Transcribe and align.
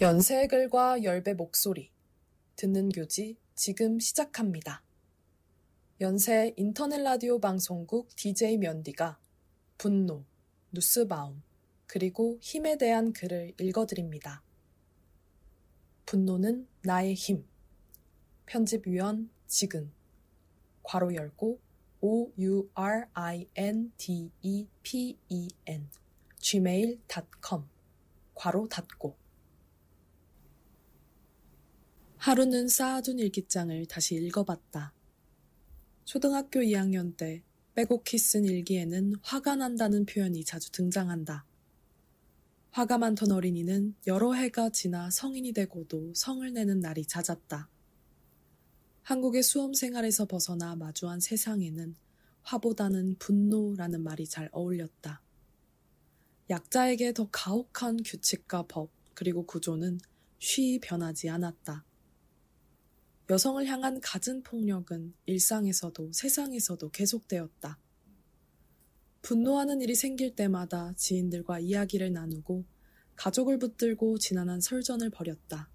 연세의 0.00 0.48
글과 0.48 1.02
열배 1.02 1.34
목소리 1.34 1.90
듣는 2.56 2.88
교지 2.88 3.36
지금 3.54 4.00
시작합니다. 4.00 4.82
연세 6.00 6.54
인터넷 6.56 7.02
라디오 7.02 7.38
방송국 7.38 8.16
DJ 8.16 8.56
면디가 8.56 9.18
분노, 9.76 10.24
뉴스바움, 10.70 11.42
그리고 11.86 12.38
힘에 12.40 12.78
대한 12.78 13.12
글을 13.12 13.52
읽어드립니다. 13.60 14.42
분노는 16.06 16.66
나의 16.82 17.12
힘. 17.12 17.44
편집위원 18.46 19.28
지근. 19.48 19.92
괄호 20.82 21.14
열고 21.14 21.60
o-u-r-i-n-d-e-p-e-n 22.00 22.70
gmail.com 26.38 27.64
괄호 28.34 28.66
닫고 28.66 29.19
하루는 32.20 32.68
쌓아둔 32.68 33.18
일기장을 33.18 33.86
다시 33.86 34.14
읽어봤다. 34.14 34.92
초등학교 36.04 36.60
2학년 36.60 37.16
때 37.16 37.42
빼곡히 37.74 38.18
쓴 38.18 38.44
일기에는 38.44 39.14
화가 39.22 39.56
난다는 39.56 40.04
표현이 40.04 40.44
자주 40.44 40.70
등장한다. 40.70 41.46
화가 42.72 42.98
많던 42.98 43.32
어린이는 43.32 43.94
여러 44.06 44.34
해가 44.34 44.68
지나 44.68 45.08
성인이 45.08 45.54
되고도 45.54 46.12
성을 46.14 46.52
내는 46.52 46.80
날이 46.80 47.06
잦았다. 47.06 47.70
한국의 49.00 49.42
수험 49.42 49.72
생활에서 49.72 50.26
벗어나 50.26 50.76
마주한 50.76 51.20
세상에는 51.20 51.96
화보다는 52.42 53.16
분노라는 53.18 54.02
말이 54.02 54.26
잘 54.26 54.50
어울렸다. 54.52 55.22
약자에게 56.50 57.14
더 57.14 57.30
가혹한 57.30 58.02
규칙과 58.04 58.64
법, 58.64 58.90
그리고 59.14 59.46
구조는 59.46 60.00
쉬이 60.38 60.80
변하지 60.80 61.30
않았다. 61.30 61.86
여성을 63.30 63.64
향한 63.66 64.00
갖은 64.00 64.42
폭력은 64.42 65.14
일상에서도 65.26 66.10
세상에서도 66.12 66.90
계속되었다. 66.90 67.78
분노하는 69.22 69.80
일이 69.82 69.94
생길 69.94 70.34
때마다 70.34 70.92
지인들과 70.96 71.60
이야기를 71.60 72.12
나누고 72.12 72.64
가족을 73.14 73.60
붙들고 73.60 74.18
지난한 74.18 74.60
설전을 74.60 75.10
벌였다. 75.10 75.70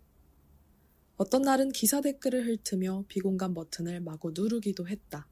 어떤 1.16 1.44
날은 1.44 1.72
기사 1.72 2.02
댓글을 2.02 2.46
훑으며 2.46 3.06
비공감 3.08 3.54
버튼을 3.54 4.02
마구 4.02 4.34
누르기도 4.36 4.90
했다. 4.90 5.26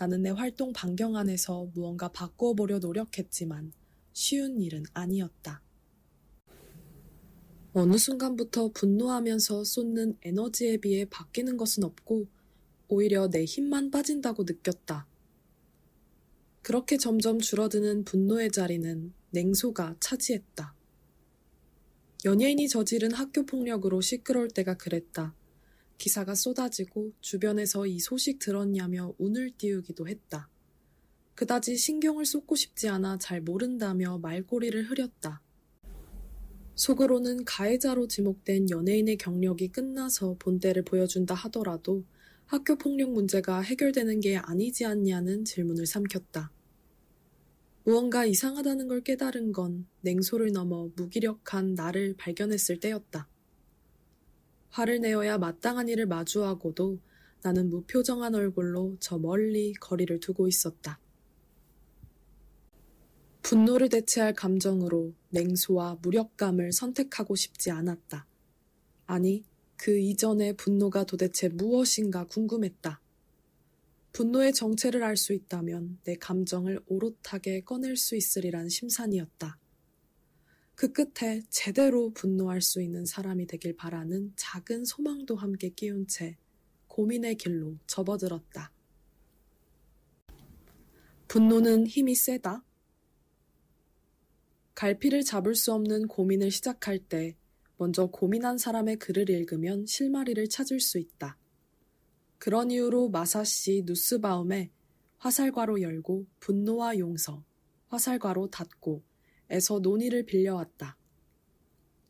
나는 0.00 0.22
내 0.22 0.30
활동 0.30 0.72
반경 0.72 1.14
안에서 1.14 1.70
무언가 1.72 2.08
바꾸어 2.08 2.54
보려 2.54 2.80
노력했지만 2.80 3.72
쉬운 4.12 4.60
일은 4.60 4.82
아니었다. 4.92 5.62
어느 7.72 7.96
순간부터 7.96 8.72
분노하면서 8.72 9.62
쏟는 9.62 10.18
에너지에 10.22 10.78
비해 10.78 11.04
바뀌는 11.08 11.56
것은 11.56 11.84
없고 11.84 12.26
오히려 12.88 13.28
내 13.30 13.44
힘만 13.44 13.92
빠진다고 13.92 14.42
느꼈다. 14.42 15.06
그렇게 16.62 16.96
점점 16.96 17.38
줄어드는 17.38 18.04
분노의 18.04 18.50
자리는 18.50 19.12
냉소가 19.30 19.96
차지했다. 20.00 20.74
연예인이 22.24 22.68
저지른 22.68 23.12
학교 23.12 23.46
폭력으로 23.46 24.00
시끄러울 24.00 24.48
때가 24.48 24.76
그랬다. 24.76 25.36
기사가 25.96 26.34
쏟아지고 26.34 27.12
주변에서 27.20 27.86
이 27.86 28.00
소식 28.00 28.40
들었냐며 28.40 29.14
운을 29.18 29.52
띄우기도 29.56 30.08
했다. 30.08 30.48
그다지 31.36 31.76
신경을 31.76 32.26
쏟고 32.26 32.56
싶지 32.56 32.88
않아 32.88 33.18
잘 33.18 33.40
모른다며 33.40 34.18
말꼬리를 34.18 34.90
흐렸다. 34.90 35.40
속으로는 36.80 37.44
가해자로 37.44 38.08
지목된 38.08 38.70
연예인의 38.70 39.18
경력이 39.18 39.68
끝나서 39.68 40.36
본때를 40.38 40.82
보여준다 40.82 41.34
하더라도 41.34 42.06
학교 42.46 42.74
폭력 42.76 43.12
문제가 43.12 43.60
해결되는 43.60 44.20
게 44.20 44.38
아니지 44.38 44.86
않냐는 44.86 45.44
질문을 45.44 45.84
삼켰다. 45.84 46.50
무언가 47.84 48.24
이상하다는 48.24 48.88
걸 48.88 49.02
깨달은 49.02 49.52
건 49.52 49.86
냉소를 50.00 50.52
넘어 50.52 50.88
무기력한 50.96 51.74
나를 51.74 52.14
발견했을 52.16 52.80
때였다. 52.80 53.28
화를 54.70 55.02
내어야 55.02 55.36
마땅한 55.36 55.86
일을 55.90 56.06
마주하고도 56.06 56.98
나는 57.42 57.68
무표정한 57.68 58.34
얼굴로 58.34 58.96
저 59.00 59.18
멀리 59.18 59.74
거리를 59.74 60.18
두고 60.20 60.48
있었다. 60.48 60.98
분노를 63.42 63.88
대체할 63.88 64.34
감정으로 64.34 65.14
냉소와 65.30 65.98
무력감을 66.02 66.72
선택하고 66.72 67.36
싶지 67.36 67.70
않았다. 67.70 68.26
아니, 69.06 69.44
그 69.76 69.98
이전의 69.98 70.56
분노가 70.56 71.04
도대체 71.04 71.48
무엇인가 71.48 72.26
궁금했다. 72.26 73.00
분노의 74.12 74.52
정체를 74.52 75.02
알 75.02 75.16
수 75.16 75.32
있다면 75.32 76.00
내 76.04 76.16
감정을 76.16 76.80
오롯하게 76.86 77.62
꺼낼 77.62 77.96
수 77.96 78.16
있으리란 78.16 78.68
심산이었다. 78.68 79.58
그 80.74 80.92
끝에 80.92 81.42
제대로 81.50 82.10
분노할 82.12 82.60
수 82.60 82.82
있는 82.82 83.04
사람이 83.04 83.46
되길 83.46 83.76
바라는 83.76 84.32
작은 84.36 84.84
소망도 84.84 85.36
함께 85.36 85.70
끼운 85.70 86.06
채 86.06 86.36
고민의 86.88 87.36
길로 87.36 87.76
접어들었다. 87.86 88.72
분노는 91.28 91.86
힘이 91.86 92.14
세다? 92.14 92.64
갈피를 94.80 95.24
잡을 95.24 95.54
수 95.54 95.74
없는 95.74 96.08
고민을 96.08 96.50
시작할 96.50 97.00
때 97.00 97.36
먼저 97.76 98.06
고민한 98.06 98.56
사람의 98.56 98.96
글을 98.96 99.28
읽으면 99.28 99.84
실마리를 99.84 100.48
찾을 100.48 100.80
수 100.80 100.98
있다. 100.98 101.36
그런 102.38 102.70
이유로 102.70 103.10
마사씨 103.10 103.82
누스바움에 103.84 104.70
화살과로 105.18 105.82
열고 105.82 106.24
분노와 106.40 106.96
용서, 106.96 107.44
화살과로 107.88 108.48
닫고 108.48 109.02
에서 109.50 109.80
논의를 109.80 110.24
빌려왔다. 110.24 110.96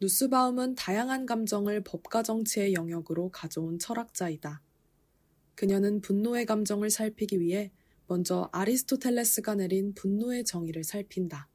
누스바움은 0.00 0.76
다양한 0.76 1.26
감정을 1.26 1.82
법과 1.82 2.22
정치의 2.22 2.74
영역으로 2.74 3.30
가져온 3.30 3.80
철학자이다. 3.80 4.62
그녀는 5.56 6.00
분노의 6.00 6.46
감정을 6.46 6.90
살피기 6.90 7.40
위해 7.40 7.72
먼저 8.06 8.48
아리스토텔레스가 8.52 9.56
내린 9.56 9.92
분노의 9.92 10.44
정의를 10.44 10.84
살핀다. 10.84 11.49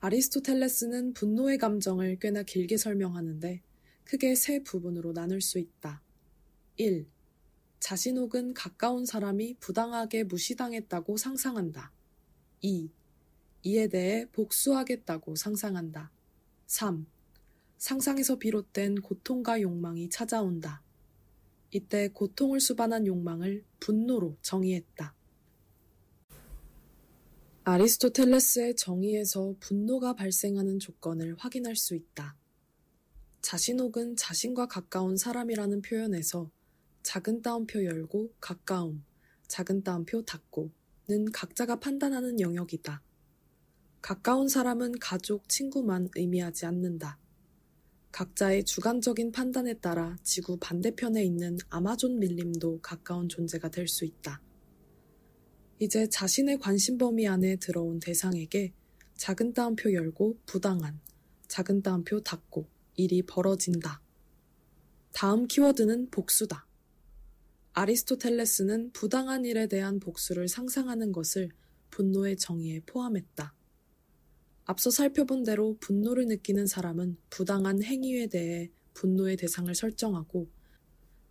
아리스토텔레스는 0.00 1.12
분노의 1.12 1.58
감정을 1.58 2.20
꽤나 2.20 2.44
길게 2.44 2.76
설명하는데 2.76 3.62
크게 4.04 4.36
세 4.36 4.62
부분으로 4.62 5.12
나눌 5.12 5.40
수 5.40 5.58
있다. 5.58 6.02
1. 6.76 7.08
자신 7.80 8.16
혹은 8.16 8.54
가까운 8.54 9.04
사람이 9.04 9.56
부당하게 9.58 10.22
무시당했다고 10.22 11.16
상상한다. 11.16 11.92
2. 12.60 12.90
이에 13.64 13.88
대해 13.88 14.26
복수하겠다고 14.30 15.34
상상한다. 15.34 16.12
3. 16.66 17.04
상상에서 17.78 18.36
비롯된 18.36 19.00
고통과 19.00 19.60
욕망이 19.60 20.08
찾아온다. 20.10 20.80
이때 21.72 22.08
고통을 22.08 22.60
수반한 22.60 23.04
욕망을 23.04 23.64
분노로 23.80 24.36
정의했다. 24.42 25.17
아리스토텔레스의 27.70 28.76
정의에서 28.76 29.54
분노가 29.60 30.14
발생하는 30.14 30.78
조건을 30.78 31.36
확인할 31.38 31.76
수 31.76 31.94
있다. 31.94 32.34
자신 33.42 33.78
혹은 33.78 34.16
자신과 34.16 34.68
가까운 34.68 35.18
사람이라는 35.18 35.82
표현에서 35.82 36.50
작은 37.02 37.42
따옴표 37.42 37.84
열고 37.84 38.32
가까움, 38.40 39.04
작은 39.48 39.82
따옴표 39.82 40.24
닫고는 40.24 41.30
각자가 41.34 41.78
판단하는 41.78 42.40
영역이다. 42.40 43.02
가까운 44.00 44.48
사람은 44.48 44.98
가족, 44.98 45.46
친구만 45.50 46.08
의미하지 46.16 46.64
않는다. 46.64 47.18
각자의 48.12 48.64
주관적인 48.64 49.30
판단에 49.30 49.74
따라 49.74 50.16
지구 50.22 50.56
반대편에 50.58 51.22
있는 51.22 51.58
아마존 51.68 52.18
밀림도 52.18 52.80
가까운 52.80 53.28
존재가 53.28 53.68
될 53.68 53.88
수 53.88 54.06
있다. 54.06 54.40
이제 55.80 56.08
자신의 56.08 56.58
관심 56.58 56.98
범위 56.98 57.28
안에 57.28 57.56
들어온 57.56 58.00
대상에게 58.00 58.72
작은 59.14 59.52
따옴표 59.52 59.92
열고 59.92 60.40
부당한, 60.44 61.00
작은 61.46 61.82
따옴표 61.82 62.20
닫고 62.20 62.68
일이 62.96 63.22
벌어진다. 63.22 64.02
다음 65.12 65.46
키워드는 65.46 66.10
복수다. 66.10 66.66
아리스토텔레스는 67.74 68.90
부당한 68.92 69.44
일에 69.44 69.68
대한 69.68 70.00
복수를 70.00 70.48
상상하는 70.48 71.12
것을 71.12 71.50
분노의 71.90 72.36
정의에 72.38 72.80
포함했다. 72.80 73.54
앞서 74.64 74.90
살펴본 74.90 75.44
대로 75.44 75.76
분노를 75.78 76.26
느끼는 76.26 76.66
사람은 76.66 77.18
부당한 77.30 77.82
행위에 77.82 78.26
대해 78.26 78.70
분노의 78.94 79.36
대상을 79.36 79.72
설정하고 79.72 80.50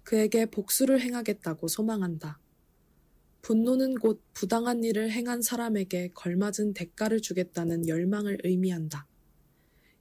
그에게 0.03 0.45
복수를 0.45 1.01
행하겠다고 1.01 1.67
소망한다. 1.67 2.39
분노는 3.41 3.95
곧 3.95 4.21
부당한 4.33 4.83
일을 4.83 5.11
행한 5.11 5.41
사람에게 5.41 6.11
걸맞은 6.13 6.73
대가를 6.73 7.21
주겠다는 7.21 7.87
열망을 7.87 8.39
의미한다. 8.43 9.07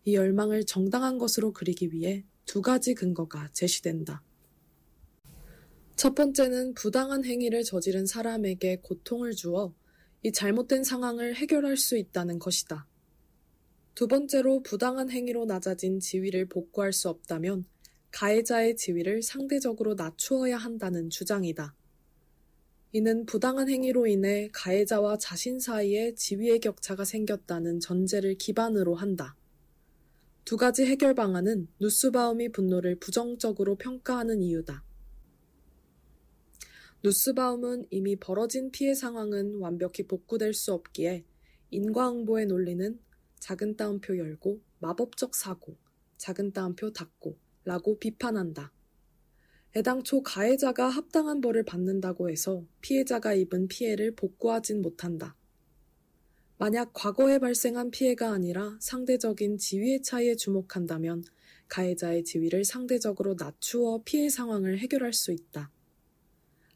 이 0.04 0.14
열망을 0.14 0.64
정당한 0.64 1.18
것으로 1.18 1.52
그리기 1.52 1.92
위해 1.92 2.24
두 2.44 2.62
가지 2.62 2.94
근거가 2.94 3.50
제시된다. 3.52 4.22
첫 5.96 6.14
번째는 6.14 6.74
부당한 6.74 7.24
행위를 7.24 7.64
저지른 7.64 8.06
사람에게 8.06 8.80
고통을 8.82 9.32
주어 9.32 9.74
이 10.22 10.30
잘못된 10.30 10.84
상황을 10.84 11.36
해결할 11.36 11.76
수 11.76 11.96
있다는 11.96 12.38
것이다. 12.38 12.86
두 13.94 14.06
번째로 14.06 14.62
부당한 14.62 15.10
행위로 15.10 15.46
낮아진 15.46 16.00
지위를 16.00 16.46
복구할 16.46 16.92
수 16.92 17.08
없다면 17.08 17.64
가해자의 18.10 18.76
지위를 18.76 19.22
상대적으로 19.22 19.94
낮추어야 19.94 20.56
한다는 20.56 21.08
주장이다. 21.08 21.74
이는 22.96 23.26
부당한 23.26 23.68
행위로 23.68 24.06
인해 24.06 24.48
가해자와 24.54 25.18
자신 25.18 25.60
사이에 25.60 26.14
지위의 26.14 26.60
격차가 26.60 27.04
생겼다는 27.04 27.78
전제를 27.78 28.36
기반으로 28.36 28.94
한다. 28.94 29.36
두 30.46 30.56
가지 30.56 30.86
해결 30.86 31.14
방안은 31.14 31.68
누스바움이 31.78 32.52
분노를 32.52 32.98
부정적으로 32.98 33.76
평가하는 33.76 34.40
이유다. 34.40 34.82
누스바움은 37.02 37.88
이미 37.90 38.16
벌어진 38.16 38.70
피해 38.70 38.94
상황은 38.94 39.56
완벽히 39.56 40.06
복구될 40.06 40.54
수 40.54 40.72
없기에 40.72 41.26
인과응보의 41.72 42.46
논리는 42.46 42.98
작은 43.40 43.76
따옴표 43.76 44.16
열고 44.16 44.62
마법적 44.78 45.34
사고, 45.34 45.76
작은 46.16 46.52
따옴표 46.52 46.94
닫고 46.94 47.36
라고 47.64 47.98
비판한다. 47.98 48.72
애당초 49.76 50.22
가해자가 50.22 50.88
합당한 50.88 51.42
벌을 51.42 51.62
받는다고 51.62 52.30
해서 52.30 52.64
피해자가 52.80 53.34
입은 53.34 53.68
피해를 53.68 54.14
복구하진 54.14 54.80
못한다. 54.80 55.36
만약 56.56 56.92
과거에 56.94 57.38
발생한 57.38 57.90
피해가 57.90 58.32
아니라 58.32 58.78
상대적인 58.80 59.58
지위의 59.58 60.00
차이에 60.00 60.34
주목한다면 60.34 61.24
가해자의 61.68 62.24
지위를 62.24 62.64
상대적으로 62.64 63.36
낮추어 63.38 64.00
피해 64.02 64.30
상황을 64.30 64.78
해결할 64.78 65.12
수 65.12 65.30
있다. 65.30 65.70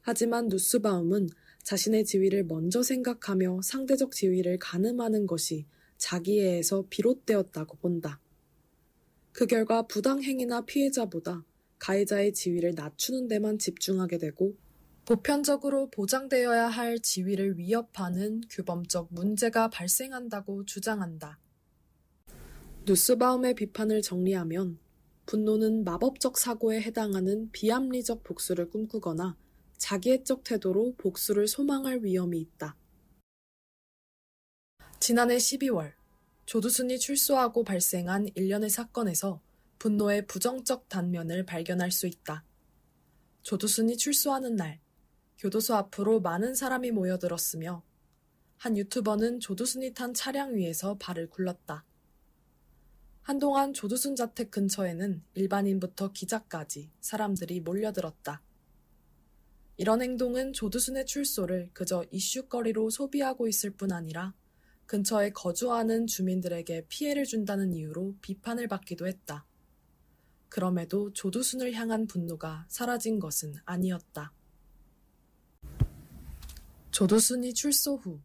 하지만 0.01 0.47
누스바움은 0.47 1.29
자신의 1.63 2.05
지위를 2.05 2.43
먼저 2.43 2.83
생각하며 2.83 3.61
상대적 3.63 4.11
지위를 4.11 4.59
가늠하는 4.59 5.25
것이 5.25 5.65
자기애에서 5.97 6.85
비롯되었다고 6.91 7.77
본다. 7.77 8.19
그 9.31 9.47
결과 9.47 9.87
부당행위나 9.87 10.65
피해자보다 10.65 11.43
가해자의 11.81 12.33
지위를 12.33 12.75
낮추는 12.75 13.27
데만 13.27 13.57
집중하게 13.57 14.19
되고 14.19 14.55
보편적으로 15.05 15.89
보장되어야 15.89 16.67
할 16.67 16.99
지위를 16.99 17.57
위협하는 17.57 18.41
규범적 18.51 19.07
문제가 19.09 19.67
발생한다고 19.67 20.65
주장한다. 20.65 21.39
누스바움의 22.85 23.55
비판을 23.55 24.03
정리하면 24.03 24.77
분노는 25.25 25.83
마법적 25.83 26.37
사고에 26.37 26.81
해당하는 26.81 27.49
비합리적 27.51 28.23
복수를 28.23 28.69
꿈꾸거나 28.69 29.35
자기애적 29.77 30.43
태도로 30.43 30.93
복수를 30.97 31.47
소망할 31.47 32.03
위험이 32.03 32.41
있다. 32.41 32.75
지난해 34.99 35.37
12월 35.37 35.93
조두순이 36.45 36.99
출소하고 36.99 37.63
발생한 37.63 38.27
일련의 38.35 38.69
사건에서 38.69 39.41
분노의 39.81 40.27
부정적 40.27 40.89
단면을 40.89 41.43
발견할 41.43 41.89
수 41.89 42.05
있다. 42.05 42.45
조두순이 43.41 43.97
출소하는 43.97 44.55
날, 44.55 44.79
교도소 45.39 45.73
앞으로 45.73 46.21
많은 46.21 46.53
사람이 46.53 46.91
모여들었으며 46.91 47.83
한 48.57 48.77
유튜버는 48.77 49.39
조두순이 49.39 49.95
탄 49.95 50.13
차량 50.13 50.55
위에서 50.55 50.99
발을 50.99 51.31
굴렀다. 51.31 51.83
한동안 53.23 53.73
조두순 53.73 54.15
자택 54.15 54.51
근처에는 54.51 55.23
일반인부터 55.33 56.11
기자까지 56.11 56.91
사람들이 56.99 57.61
몰려들었다. 57.61 58.43
이런 59.77 60.03
행동은 60.03 60.53
조두순의 60.53 61.07
출소를 61.07 61.71
그저 61.73 62.05
이슈거리로 62.11 62.91
소비하고 62.91 63.47
있을 63.47 63.71
뿐 63.71 63.91
아니라 63.91 64.35
근처에 64.85 65.31
거주하는 65.31 66.05
주민들에게 66.05 66.85
피해를 66.87 67.23
준다는 67.25 67.73
이유로 67.73 68.17
비판을 68.21 68.67
받기도 68.67 69.07
했다. 69.07 69.47
그럼에도 70.51 71.13
조두순을 71.13 71.71
향한 71.71 72.07
분노가 72.07 72.65
사라진 72.67 73.19
것은 73.19 73.55
아니었다. 73.63 74.33
조두순이 76.91 77.53
출소 77.53 77.95
후 77.95 78.19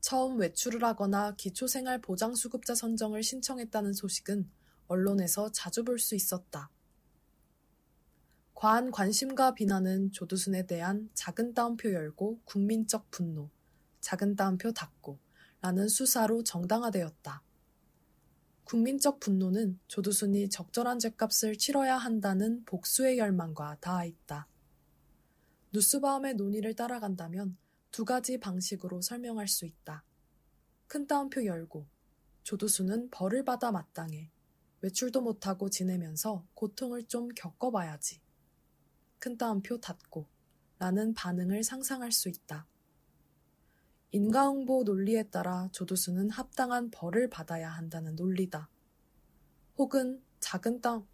처음 0.00 0.40
외출을 0.40 0.82
하거나 0.82 1.36
기초생활보장수급자 1.36 2.74
선정을 2.74 3.22
신청했다는 3.22 3.92
소식은 3.92 4.50
언론에서 4.88 5.52
자주 5.52 5.84
볼 5.84 6.00
수 6.00 6.16
있었다. 6.16 6.70
과한 8.54 8.90
관심과 8.90 9.54
비난은 9.54 10.10
조두순에 10.10 10.66
대한 10.66 11.08
작은 11.14 11.54
따옴표 11.54 11.92
열고 11.92 12.40
국민적 12.46 13.12
분노, 13.12 13.48
작은 14.00 14.34
따옴표 14.34 14.72
닫고 14.72 15.20
라는 15.60 15.88
수사로 15.88 16.42
정당화되었다. 16.42 17.44
국민적 18.70 19.18
분노는 19.18 19.80
조두순이 19.88 20.48
적절한 20.48 21.00
죗값을 21.00 21.58
치러야 21.58 21.96
한다는 21.96 22.64
복수의 22.66 23.18
열망과 23.18 23.78
닿아 23.80 24.04
있다. 24.04 24.46
누스바움의 25.72 26.34
논의를 26.34 26.74
따라간다면 26.76 27.56
두 27.90 28.04
가지 28.04 28.38
방식으로 28.38 29.00
설명할 29.00 29.48
수 29.48 29.66
있다. 29.66 30.04
큰 30.86 31.08
따옴표 31.08 31.44
열고 31.44 31.84
조두순은 32.44 33.10
벌을 33.10 33.44
받아 33.44 33.72
마땅해 33.72 34.30
외출도 34.82 35.20
못하고 35.20 35.68
지내면서 35.68 36.46
고통을 36.54 37.08
좀 37.08 37.26
겪어봐야지. 37.34 38.20
큰 39.18 39.36
따옴표 39.36 39.80
닫고 39.80 40.28
라는 40.78 41.12
반응을 41.14 41.64
상상할 41.64 42.12
수 42.12 42.28
있다. 42.28 42.68
인과응보 44.12 44.82
논리에 44.82 45.22
따라 45.30 45.68
조두순은 45.70 46.30
합당한 46.30 46.90
벌을 46.90 47.30
받아야 47.30 47.70
한다는 47.70 48.16
논리다. 48.16 48.68
혹은 49.78 50.20
작은 50.40 50.80
땅 50.80 51.06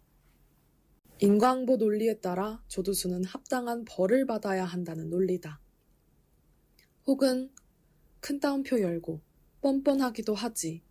인과응보 1.19 1.75
논리에 1.75 2.19
따라 2.19 2.63
조두순은 2.67 3.23
합당한 3.25 3.85
벌을 3.85 4.25
받아야 4.25 4.65
한다는 4.65 5.11
논리다. 5.11 5.59
혹은 7.05 7.51
큰 8.19 8.39
따옴표 8.39 8.81
열고 8.81 9.21
뻔뻔하기도 9.61 10.33
하지. 10.33 10.81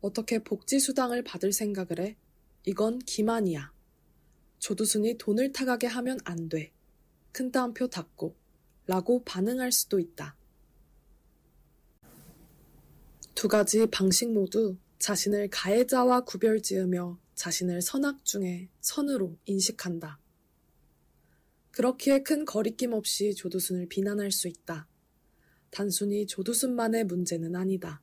어떻게 0.00 0.38
복지수당을 0.44 1.24
받을 1.24 1.52
생각을 1.52 1.98
해? 1.98 2.16
이건 2.64 3.00
기만이야. 3.00 3.72
조두순이 4.60 5.18
돈을 5.18 5.52
타가게 5.52 5.88
하면 5.88 6.18
안 6.24 6.48
돼. 6.48 6.72
큰 7.32 7.50
따옴표 7.50 7.88
닫고 7.88 8.36
라고 8.86 9.24
반응할 9.24 9.72
수도 9.72 9.98
있다. 9.98 10.36
두 13.36 13.48
가지 13.48 13.86
방식 13.88 14.32
모두 14.32 14.78
자신을 14.98 15.50
가해자와 15.50 16.22
구별 16.22 16.62
지으며 16.62 17.20
자신을 17.34 17.82
선악 17.82 18.24
중에 18.24 18.70
선으로 18.80 19.36
인식한다. 19.44 20.18
그렇기에 21.70 22.22
큰 22.22 22.46
거리낌 22.46 22.94
없이 22.94 23.34
조두순을 23.34 23.88
비난할 23.90 24.32
수 24.32 24.48
있다. 24.48 24.88
단순히 25.68 26.26
조두순만의 26.26 27.04
문제는 27.04 27.54
아니다. 27.54 28.00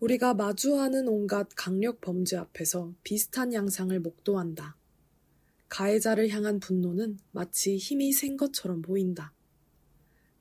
우리가 0.00 0.34
마주하는 0.34 1.08
온갖 1.08 1.48
강력 1.56 2.02
범죄 2.02 2.36
앞에서 2.36 2.94
비슷한 3.02 3.54
양상을 3.54 3.98
목도한다. 4.00 4.76
가해자를 5.70 6.28
향한 6.28 6.60
분노는 6.60 7.18
마치 7.32 7.78
힘이 7.78 8.12
센 8.12 8.36
것처럼 8.36 8.82
보인다. 8.82 9.32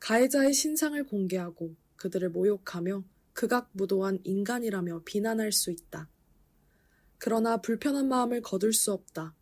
가해자의 0.01 0.53
신상을 0.53 1.01
공개하고 1.05 1.77
그들을 1.95 2.29
모욕하며 2.31 3.14
극악무도한 3.35 4.19
인간이라며 4.23 5.03
비난할 5.05 5.51
수 5.51 5.69
있다. 5.69 6.09
그러나 7.17 7.57
불편한 7.57 8.07
마음을 8.07 8.41
거둘 8.41 8.73
수 8.73 8.91
없다. 8.91 9.35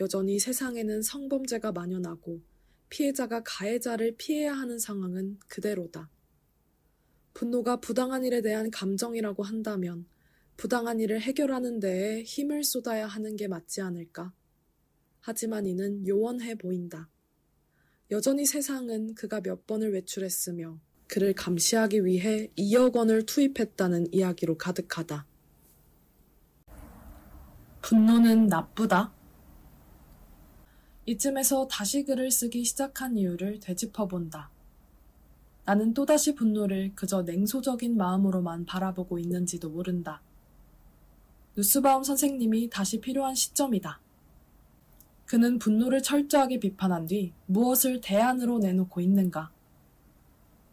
여전히 0.00 0.38
세상에는 0.38 1.02
성범죄가 1.02 1.72
만연하고 1.72 2.40
피해자가 2.88 3.42
가해자를 3.44 4.16
피해야 4.16 4.54
하는 4.54 4.78
상황은 4.78 5.38
그대로다. 5.48 6.08
분노가 7.34 7.80
부당한 7.80 8.24
일에 8.24 8.42
대한 8.42 8.70
감정이라고 8.70 9.42
한다면 9.42 10.06
부당한 10.56 11.00
일을 11.00 11.20
해결하는 11.20 11.80
데에 11.80 12.22
힘을 12.22 12.64
쏟아야 12.64 13.06
하는 13.06 13.36
게 13.36 13.48
맞지 13.48 13.80
않을까? 13.80 14.32
하지만 15.20 15.66
이는 15.66 16.06
요원해 16.06 16.54
보인다. 16.54 17.08
여전히 18.10 18.46
세상은 18.46 19.14
그가 19.14 19.40
몇 19.40 19.66
번을 19.66 19.92
외출했으며 19.92 20.80
그를 21.10 21.34
감시하기 21.34 22.04
위해 22.04 22.48
2억 22.56 22.94
원을 22.94 23.26
투입했다는 23.26 24.14
이야기로 24.14 24.56
가득하다. 24.56 25.26
분노는 27.82 28.46
나쁘다. 28.46 29.12
이쯤에서 31.06 31.66
다시 31.66 32.04
글을 32.04 32.30
쓰기 32.30 32.62
시작한 32.62 33.16
이유를 33.16 33.58
되짚어 33.58 34.06
본다. 34.06 34.50
나는 35.64 35.94
또다시 35.94 36.36
분노를 36.36 36.92
그저 36.94 37.22
냉소적인 37.22 37.96
마음으로만 37.96 38.64
바라보고 38.64 39.18
있는지도 39.18 39.68
모른다. 39.68 40.22
누스바움 41.56 42.04
선생님이 42.04 42.70
다시 42.70 43.00
필요한 43.00 43.34
시점이다. 43.34 44.00
그는 45.26 45.58
분노를 45.58 46.04
철저하게 46.04 46.60
비판한 46.60 47.06
뒤 47.06 47.32
무엇을 47.46 48.00
대안으로 48.00 48.60
내놓고 48.60 49.00
있는가? 49.00 49.50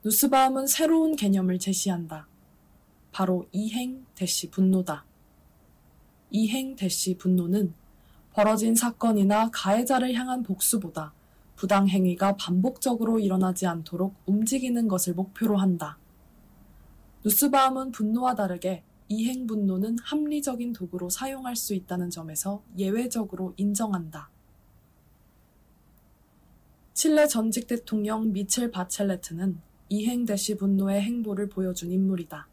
누스바움은 0.08 0.68
새로운 0.68 1.18
개념을 1.18 1.60
제시한다. 1.60 2.30
바로 3.12 3.46
이행 3.52 4.06
대시 4.16 4.50
분노다. 4.50 5.04
이행 6.32 6.78
대시 6.78 7.18
분노는 7.18 7.74
벌어진 8.32 8.74
사건이나 8.74 9.50
가해자를 9.52 10.14
향한 10.14 10.44
복수보다 10.44 11.14
부당 11.58 11.90
행위가 11.90 12.38
반복적으로 12.38 13.20
일어나지 13.20 13.68
않도록 13.68 14.16
움직이는 14.26 14.88
것을 14.88 15.14
목표로 15.14 15.58
한다. 15.58 15.98
누스바움은 17.26 17.92
분노와 17.92 18.36
다르게 18.36 18.86
이행 19.10 19.46
분노는 19.46 19.98
합리적인 20.02 20.72
도구로 20.72 21.10
사용할 21.10 21.58
수 21.58 21.74
있다는 21.74 22.12
점에서 22.12 22.64
예외적으로 22.78 23.54
인정한다. 23.58 24.30
칠레 26.94 27.28
전직 27.28 27.68
대통령 27.68 28.32
미첼 28.32 28.72
바첼레트는 28.72 29.67
이행 29.90 30.26
대시 30.26 30.56
분노의 30.56 31.02
행보를 31.02 31.50
보여준 31.50 31.92
인물이다. 31.92 32.48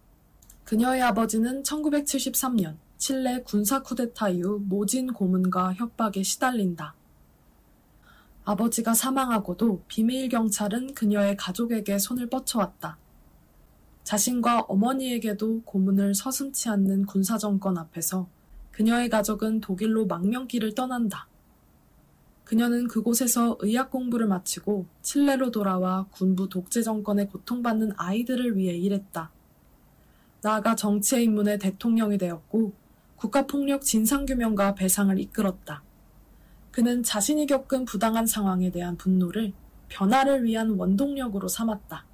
그녀의 0.64 1.02
아버지는 1.02 1.62
1973년 1.62 2.76
칠레 2.96 3.42
군사 3.42 3.82
쿠데타 3.82 4.30
이후 4.30 4.60
모진 4.64 5.12
고문과 5.12 5.74
협박에 5.74 6.22
시달린다. 6.22 6.94
아버지가 8.44 8.94
사망하고도 8.94 9.84
비밀 9.88 10.28
경찰은 10.28 10.94
그녀의 10.94 11.36
가족에게 11.36 11.98
손을 11.98 12.28
뻗쳐왔다. 12.28 12.98
자신과 14.04 14.66
어머니에게도 14.68 15.62
고문을 15.62 16.14
서슴치 16.14 16.68
않는 16.68 17.06
군사 17.06 17.38
정권 17.38 17.78
앞에서 17.78 18.28
그녀의 18.70 19.08
가족은 19.08 19.60
독일로 19.60 20.06
망명길을 20.06 20.74
떠난다. 20.74 21.26
그녀는 22.44 22.88
그곳에서 22.88 23.56
의학 23.60 23.90
공부를 23.90 24.26
마치고 24.26 24.86
칠레로 25.02 25.50
돌아와 25.50 26.06
군부 26.10 26.48
독재 26.48 26.82
정권에 26.82 27.26
고통받는 27.26 27.92
아이들을 27.96 28.56
위해 28.56 28.76
일했다. 28.76 29.30
나아가 30.42 30.76
정치에 30.76 31.22
입문해 31.22 31.56
대통령이 31.58 32.18
되었고 32.18 32.74
국가폭력 33.16 33.80
진상규명과 33.80 34.74
배상을 34.74 35.18
이끌었다. 35.18 35.82
그는 36.70 37.02
자신이 37.02 37.46
겪은 37.46 37.86
부당한 37.86 38.26
상황에 38.26 38.70
대한 38.70 38.98
분노를 38.98 39.54
변화를 39.88 40.44
위한 40.44 40.70
원동력으로 40.70 41.48
삼았다. 41.48 42.04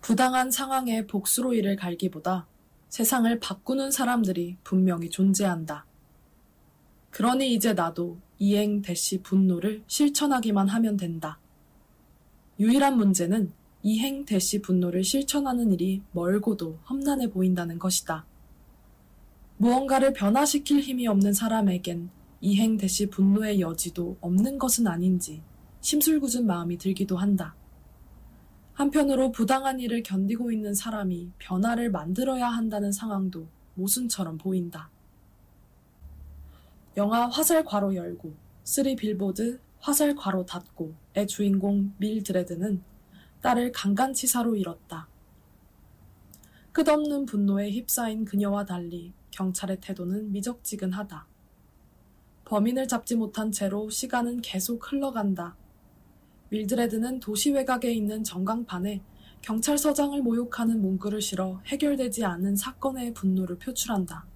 부당한 0.00 0.50
상황에 0.50 1.06
복수로 1.06 1.54
이를 1.54 1.74
갈기보다 1.74 2.46
세상을 2.88 3.40
바꾸는 3.40 3.90
사람들이 3.90 4.58
분명히 4.62 5.10
존재한다. 5.10 5.86
그러니 7.10 7.52
이제 7.52 7.72
나도 7.72 8.18
이행 8.38 8.82
대시 8.82 9.22
분노를 9.22 9.82
실천하기만 9.86 10.68
하면 10.68 10.96
된다. 10.96 11.38
유일한 12.58 12.96
문제는 12.96 13.52
이행 13.82 14.24
대시 14.24 14.60
분노를 14.60 15.04
실천하는 15.04 15.72
일이 15.72 16.02
멀고도 16.12 16.78
험난해 16.88 17.30
보인다는 17.30 17.78
것이다. 17.78 18.26
무언가를 19.56 20.12
변화시킬 20.12 20.80
힘이 20.80 21.06
없는 21.06 21.32
사람에겐 21.32 22.10
이행 22.40 22.76
대시 22.78 23.06
분노의 23.10 23.60
여지도 23.60 24.16
없는 24.20 24.58
것은 24.58 24.86
아닌지 24.86 25.42
심술궂은 25.80 26.46
마음이 26.46 26.78
들기도 26.78 27.16
한다. 27.16 27.54
한편으로 28.72 29.32
부당한 29.32 29.80
일을 29.80 30.02
견디고 30.02 30.52
있는 30.52 30.72
사람이 30.72 31.32
변화를 31.38 31.90
만들어야 31.90 32.48
한다는 32.48 32.92
상황도 32.92 33.46
모순처럼 33.74 34.38
보인다. 34.38 34.90
영화 36.96 37.28
화살 37.28 37.64
괄호 37.64 37.94
열고, 37.94 38.34
쓰리 38.64 38.96
빌보드 38.96 39.60
화살 39.78 40.14
괄호 40.14 40.44
닫고의 40.44 41.26
주인공 41.28 41.94
밀드레드는 41.98 42.82
딸을 43.40 43.72
강간치사로 43.72 44.56
잃었다. 44.56 45.08
끝없는 46.72 47.26
분노에 47.26 47.70
휩싸인 47.70 48.24
그녀와 48.24 48.64
달리 48.64 49.12
경찰의 49.30 49.80
태도는 49.80 50.32
미적지근하다. 50.32 51.26
범인을 52.44 52.88
잡지 52.88 53.14
못한 53.14 53.52
채로 53.52 53.88
시간은 53.90 54.40
계속 54.42 54.90
흘러간다. 54.90 55.56
밀드레드는 56.50 57.20
도시 57.20 57.52
외곽에 57.52 57.92
있는 57.92 58.24
전광판에 58.24 59.02
경찰서장을 59.40 60.20
모욕하는 60.20 60.80
문구를 60.82 61.22
실어 61.22 61.60
해결되지 61.66 62.24
않은 62.24 62.56
사건의 62.56 63.14
분노를 63.14 63.56
표출한다. 63.58 64.26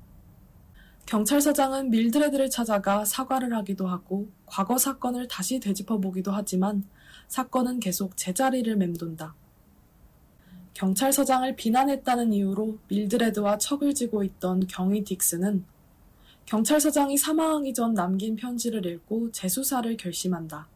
경찰서장은 1.07 1.91
밀드레드를 1.91 2.49
찾아가 2.49 3.05
사과를 3.05 3.55
하기도 3.55 3.87
하고 3.87 4.29
과거 4.47 4.79
사건을 4.79 5.29
다시 5.29 5.61
되짚어보기도 5.61 6.33
하지만 6.33 6.85
사건은 7.29 7.79
계속 7.79 8.17
제자리를 8.17 8.75
맴돈다. 8.75 9.35
경찰서장을 10.73 11.55
비난했다는 11.57 12.33
이유로 12.33 12.79
밀드레드와 12.89 13.59
척을 13.59 13.95
지고 13.95 14.25
있던 14.25 14.67
경위 14.67 15.05
딕스는 15.05 15.63
경찰서장이 16.47 17.17
사망하기 17.19 17.75
전 17.75 17.95
남긴 17.95 18.35
편지를 18.35 18.85
읽고 18.87 19.31
재수사를 19.31 19.97
결심한다. 19.97 20.69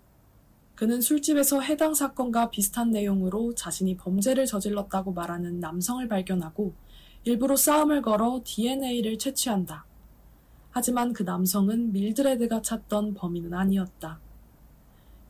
그는 0.75 1.01
술집에서 1.01 1.61
해당 1.61 1.95
사건과 1.95 2.51
비슷한 2.51 2.91
내용으로 2.91 3.55
자신이 3.55 3.97
범죄를 3.97 4.47
저질렀다고 4.47 5.13
말하는 5.13 5.59
남성을 5.59 6.07
발견하고 6.07 6.75
일부러 7.25 7.57
싸움을 7.57 8.03
걸어 8.03 8.41
DNA를 8.45 9.19
채취한다. 9.19 9.88
하지만 10.71 11.13
그 11.13 11.23
남성은 11.23 11.93
밀드레드가 11.93 12.63
찾던 12.63 13.15
범인은 13.15 13.55
아니었다. 13.55 14.21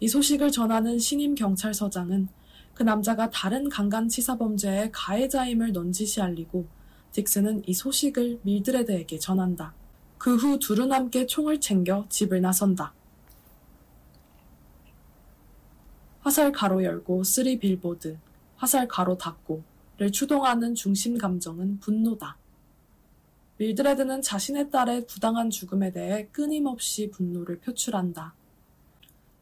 이 0.01 0.09
소식을 0.09 0.51
전하는 0.51 0.99
신임 0.99 1.35
경찰서장은 1.35 2.29
그 2.75 2.83
남자가 2.83 3.31
다른 3.31 3.69
강간치사 3.69 4.39
범죄의 4.39 4.91
가해자임을 4.93 5.73
넌지시 5.73 6.21
알리고 6.21 6.67
딕스는 7.13 7.63
이 7.67 7.75
소식을 7.75 8.41
밀드레드에게 8.43 9.19
전한다. 9.19 9.75
그 10.19 10.37
후 10.37 10.59
둘은 10.59 10.93
함께 10.93 11.27
총을 11.27 11.61
챙겨 11.61 12.05
집을 12.09 12.41
나선다. 12.41 12.93
화살 16.21 16.53
가로 16.53 16.85
열고 16.85 17.25
쓰리 17.25 17.59
빌보드, 17.59 18.19
화살 18.57 18.87
가로 18.87 19.17
닫고를 19.17 20.13
추동하는 20.13 20.75
중심 20.75 21.17
감정은 21.17 21.79
분노다. 21.81 22.37
밀드레드는 23.59 24.23
자신의 24.23 24.71
딸의 24.71 25.07
부당한 25.07 25.51
죽음에 25.51 25.91
대해 25.91 26.29
끊임없이 26.31 27.11
분노를 27.11 27.59
표출한다. 27.59 28.35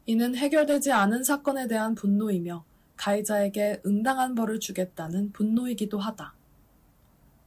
이는 0.07 0.35
해결되지 0.35 0.91
않은 0.91 1.23
사건에 1.23 1.69
대한 1.69 1.95
분노이며 1.95 2.65
가해자에게 2.97 3.83
응당한 3.85 4.35
벌을 4.35 4.59
주겠다는 4.59 5.33
분노이기도 5.33 5.99
하다. 5.99 6.35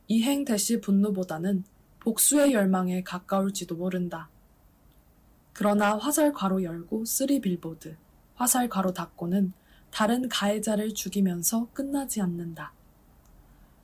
이행 0.08 0.46
대시 0.46 0.80
분노보다는 0.80 1.64
복수의 2.00 2.54
열망에 2.54 3.04
가까울지도 3.04 3.76
모른다. 3.76 4.30
그러나 5.54 5.98
화살 5.98 6.32
괄호 6.34 6.64
열고 6.64 7.06
쓰리 7.06 7.42
빌보드, 7.42 7.98
화살 8.36 8.70
괄호 8.70 8.94
닫고는 8.94 9.54
다른 9.90 10.30
가해자를 10.30 10.94
죽이면서 10.94 11.68
끝나지 11.74 12.22
않는다. 12.22 12.74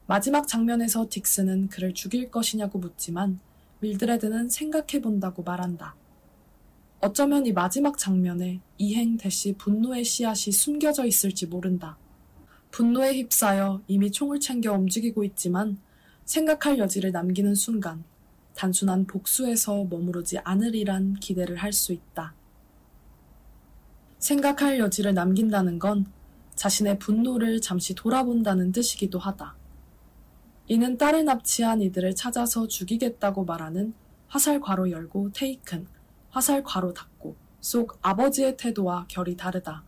마지막 0.08 0.48
장면에서 0.48 1.08
딕스는 1.08 1.70
그를 1.70 1.94
죽일 1.94 2.30
것이냐고 2.30 2.78
묻지만 2.78 3.40
밀드레드는 3.80 4.50
생각해 4.50 5.02
본다고 5.02 5.42
말한다. 5.42 5.96
어쩌면 7.02 7.46
이 7.46 7.54
마지막 7.54 7.98
장면에 7.98 8.62
이행 8.78 9.18
대시 9.18 9.54
분노의 9.54 10.04
씨앗이 10.04 10.52
숨겨져 10.52 11.06
있을지 11.06 11.48
모른다. 11.48 11.98
분노에 12.72 13.16
휩싸여 13.16 13.82
이미 13.88 14.12
총을 14.12 14.40
챙겨 14.40 14.74
움직이고 14.74 15.24
있지만 15.24 15.78
생각할 16.26 16.78
여지를 16.78 17.12
남기는 17.12 17.56
순간 17.56 18.04
단순한 18.56 19.06
복수에서 19.08 19.86
머무르지 19.86 20.38
않으리란 20.40 21.16
기대를 21.16 21.58
할 21.58 21.74
수 21.74 21.94
있다. 21.94 22.34
생각할 24.20 24.80
여지를 24.80 25.14
남긴다는 25.14 25.78
건 25.78 26.06
자신의 26.56 27.00
분노를 27.00 27.62
잠시 27.62 27.94
돌아본다는 27.94 28.72
뜻이기도 28.72 29.20
하다. 29.20 29.56
이는 30.68 30.98
딸을 30.98 31.26
납치한 31.26 31.82
이들을 31.82 32.16
찾아서 32.16 32.68
죽이겠다고 32.68 33.46
말하는 33.46 33.94
화살 34.28 34.60
괄호 34.60 34.90
열고 34.90 35.32
테이큰, 35.34 35.86
화살 36.30 36.64
괄호 36.64 36.94
닫고 36.94 37.36
속 37.62 38.00
아버지의 38.02 38.58
태도와 38.58 39.06
결이 39.08 39.38
다르다. 39.38 39.84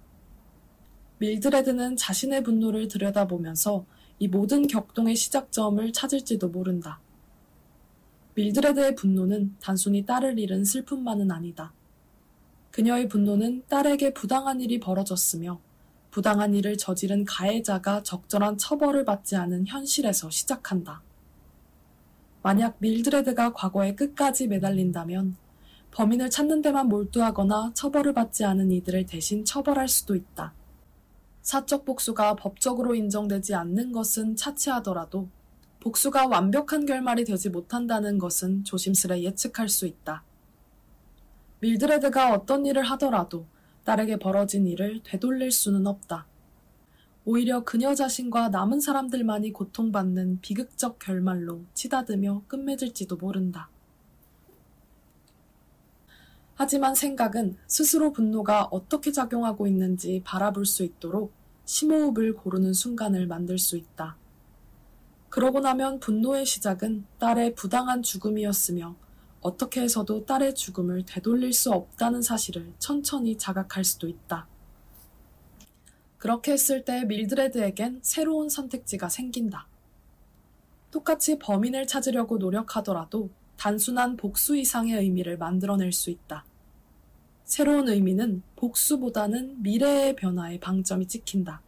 밀드레드는 1.17 1.95
자신의 1.95 2.43
분노를 2.43 2.87
들여다보면서 2.87 3.85
이 4.19 4.27
모든 4.27 4.67
격동의 4.67 5.15
시작점을 5.15 5.91
찾을지도 5.93 6.49
모른다. 6.49 6.99
밀드레드의 8.35 8.93
분노는 8.93 9.55
단순히 9.59 10.05
딸을 10.05 10.37
잃은 10.37 10.63
슬픔만은 10.63 11.31
아니다. 11.31 11.73
그녀의 12.69 13.07
분노는 13.07 13.63
딸에게 13.67 14.13
부당한 14.13 14.61
일이 14.61 14.79
벌어졌으며 14.79 15.59
부당한 16.17 16.55
일을 16.55 16.77
저지른 16.77 17.25
가해자가 17.25 18.01
적절한 18.01 18.57
처벌을 18.57 19.05
받지 19.05 19.35
않은 19.35 19.67
현실에서 19.67 20.31
시작한다. 20.31 21.03
만약 22.41 22.77
밀드레드가 22.79 23.53
과거에 23.53 23.93
끝까지 23.93 24.47
매달린다면 24.47 25.35
범인을 25.91 26.31
찾는 26.31 26.63
데만 26.63 26.89
몰두하거나 26.89 27.73
처벌을 27.75 28.13
받지 28.13 28.43
않은 28.45 28.71
이들을 28.71 29.05
대신 29.05 29.45
처벌할 29.45 29.87
수도 29.87 30.15
있다. 30.15 30.55
사적 31.43 31.85
복수가 31.85 32.35
법적으로 32.37 32.95
인정되지 32.95 33.53
않는 33.53 33.91
것은 33.91 34.35
차치하더라도 34.35 35.29
복수가 35.81 36.29
완벽한 36.29 36.87
결말이 36.87 37.25
되지 37.25 37.51
못한다는 37.51 38.17
것은 38.17 38.63
조심스레 38.63 39.21
예측할 39.21 39.69
수 39.69 39.85
있다. 39.85 40.23
밀드레드가 41.59 42.33
어떤 42.33 42.65
일을 42.65 42.81
하더라도 42.81 43.45
딸에게 43.87 44.17
벌어진 44.17 44.67
일을 44.67 44.99
되돌릴 45.01 45.49
수는 45.49 45.87
없다. 45.87 46.27
오히려 47.23 47.63
그녀 47.63 47.95
자신과 47.95 48.49
남은 48.49 48.81
사람들만이 48.81 49.53
고통받는 49.53 50.41
비극적 50.41 50.99
결말로 50.99 51.63
치닫으며 51.73 52.41
끝맺을지도 52.49 53.15
모른다. 53.15 53.69
하지만 56.55 56.95
생각은 56.95 57.55
스스로 57.67 58.11
분노가 58.11 58.65
어떻게 58.71 59.13
작용하고 59.13 59.67
있는지 59.67 60.21
바라볼 60.25 60.65
수 60.65 60.83
있도록 60.83 61.31
심호흡을 61.63 62.33
고르는 62.33 62.73
순간을 62.73 63.25
만들 63.27 63.57
수 63.57 63.77
있다. 63.77 64.17
그러고 65.29 65.61
나면 65.61 66.01
분노의 66.01 66.45
시작은 66.45 67.05
딸의 67.19 67.55
부당한 67.55 68.03
죽음이었으며 68.03 68.97
어떻게 69.41 69.81
해서도 69.81 70.25
딸의 70.25 70.55
죽음을 70.55 71.05
되돌릴 71.05 71.53
수 71.53 71.71
없다는 71.71 72.21
사실을 72.21 72.73
천천히 72.79 73.37
자각할 73.37 73.83
수도 73.83 74.07
있다. 74.07 74.47
그렇게 76.17 76.51
했을 76.51 76.83
때 76.83 77.05
밀드레드에겐 77.05 77.99
새로운 78.01 78.49
선택지가 78.49 79.09
생긴다. 79.09 79.67
똑같이 80.91 81.37
범인을 81.37 81.85
찾으려고 81.85 82.37
노력하더라도 82.37 83.29
단순한 83.57 84.17
복수 84.17 84.57
이상의 84.57 84.95
의미를 84.95 85.37
만들어낼 85.37 85.91
수 85.91 86.09
있다. 86.09 86.45
새로운 87.43 87.87
의미는 87.87 88.43
복수보다는 88.55 89.61
미래의 89.61 90.15
변화에 90.15 90.59
방점이 90.59 91.07
찍힌다. 91.07 91.61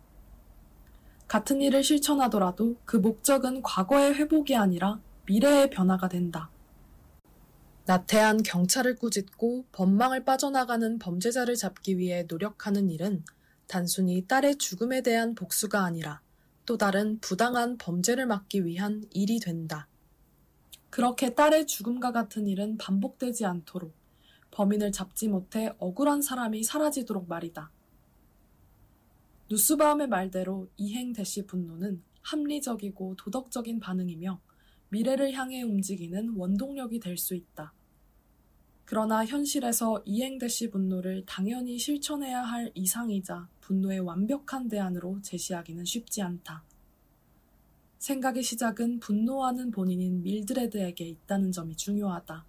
같은 1.28 1.62
일을 1.62 1.84
실천하더라도 1.84 2.76
그 2.86 2.98
목적은 2.98 3.62
과거의 3.62 4.16
회복이 4.16 4.56
아니라 4.56 5.00
미래의 5.26 5.70
변화가 5.70 6.10
된다. 6.10 6.50
나태한 7.90 8.44
경찰을 8.44 8.98
꾸짖고 8.98 9.66
법망을 9.72 10.24
빠져나가는 10.24 11.00
범죄자를 11.00 11.56
잡기 11.56 11.98
위해 11.98 12.24
노력하는 12.30 12.92
일은 12.92 13.24
단순히 13.66 14.28
딸의 14.28 14.60
죽음에 14.60 15.02
대한 15.02 15.34
복수가 15.34 15.84
아니라 15.84 16.22
또 16.68 16.78
다른 16.78 17.18
부당한 17.20 17.80
범죄를 17.80 18.28
막기 18.28 18.64
위한 18.64 19.04
일이 19.10 19.40
된다. 19.40 19.88
그렇게 20.92 21.34
딸의 21.34 21.66
죽음과 21.66 22.12
같은 22.12 22.46
일은 22.46 22.78
반복되지 22.78 23.46
않도록 23.46 23.96
범인을 24.52 24.92
잡지 24.92 25.28
못해 25.28 25.74
억울한 25.80 26.22
사람이 26.22 26.64
사라지도록 26.64 27.28
말이다. 27.28 27.72
누스바움의 29.50 30.10
말대로 30.10 30.70
이행 30.78 31.12
대시 31.12 31.48
분노는 31.48 32.04
합리적이고 32.22 33.16
도덕적인 33.16 33.80
반응이며 33.80 34.40
미래를 34.90 35.34
향해 35.34 35.64
움직이는 35.64 36.36
원동력이 36.36 37.00
될 37.00 37.18
수 37.18 37.34
있다. 37.34 37.74
그러나 38.90 39.24
현실에서 39.24 40.02
이행 40.04 40.40
대시 40.40 40.72
분노를 40.72 41.24
당연히 41.28 41.78
실천해야 41.78 42.42
할 42.42 42.72
이상이자 42.74 43.48
분노의 43.62 44.00
완벽한 44.00 44.68
대안으로 44.68 45.22
제시하기는 45.22 45.86
쉽지 45.86 46.24
않다. 46.24 46.64
생각의 48.00 48.42
시작은 48.42 49.00
분노하는 49.00 49.70
본인인 49.70 50.24
밀드레드에게 50.24 51.06
있다는 51.06 51.52
점이 51.52 51.76
중요하다. 51.76 52.44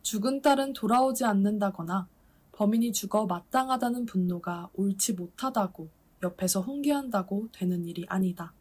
죽은 0.00 0.40
딸은 0.40 0.72
돌아오지 0.72 1.26
않는다거나 1.26 2.08
범인이 2.52 2.94
죽어 2.94 3.26
마땅하다는 3.26 4.06
분노가 4.06 4.70
옳지 4.72 5.12
못하다고 5.12 5.90
옆에서 6.22 6.62
훈계한다고 6.62 7.50
되는 7.52 7.86
일이 7.86 8.06
아니다. 8.08 8.54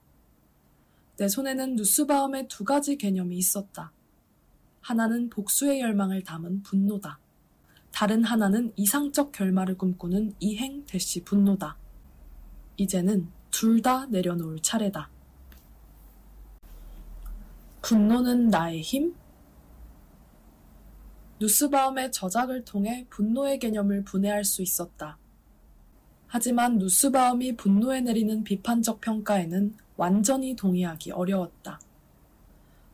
내 1.16 1.30
손에는 1.30 1.78
누스바움의 1.78 2.50
두 2.50 2.66
가지 2.66 2.98
개념이 2.98 3.38
있었다. 3.38 3.94
하나는 4.84 5.30
복수의 5.30 5.80
열망을 5.80 6.24
담은 6.24 6.62
분노다. 6.62 7.18
다른 7.92 8.24
하나는 8.24 8.74
이상적 8.76 9.32
결말을 9.32 9.78
꿈꾸는 9.78 10.34
이행 10.42 10.86
대시 10.86 11.24
분노다. 11.24 11.78
이제는 12.76 13.30
둘 13.50 13.82
다 13.82 14.06
내려놓을 14.08 14.60
차례다. 14.60 15.10
분노는 17.82 18.50
나의 18.50 18.82
힘? 18.82 19.16
누스바움의 21.40 22.12
저작을 22.12 22.66
통해 22.66 23.06
분노의 23.10 23.60
개념을 23.60 24.04
분해할 24.04 24.44
수 24.44 24.62
있었다. 24.62 25.18
하지만 26.28 26.78
누스바움이 26.78 27.56
분노에 27.56 28.02
내리는 28.02 28.44
비판적 28.44 29.00
평가에는 29.00 29.76
완전히 29.96 30.56
동의하기 30.56 31.12
어려웠다. 31.12 31.80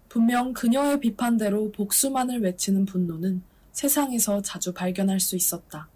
분명 0.10 0.54
그녀의 0.54 1.00
비판대로 1.00 1.72
복수만을 1.72 2.42
외치는 2.42 2.86
분노는 2.86 3.44
세상에서 3.72 4.42
자주 4.42 4.74
발견할 4.74 5.20
수 5.20 5.36
있었다. 5.36 5.88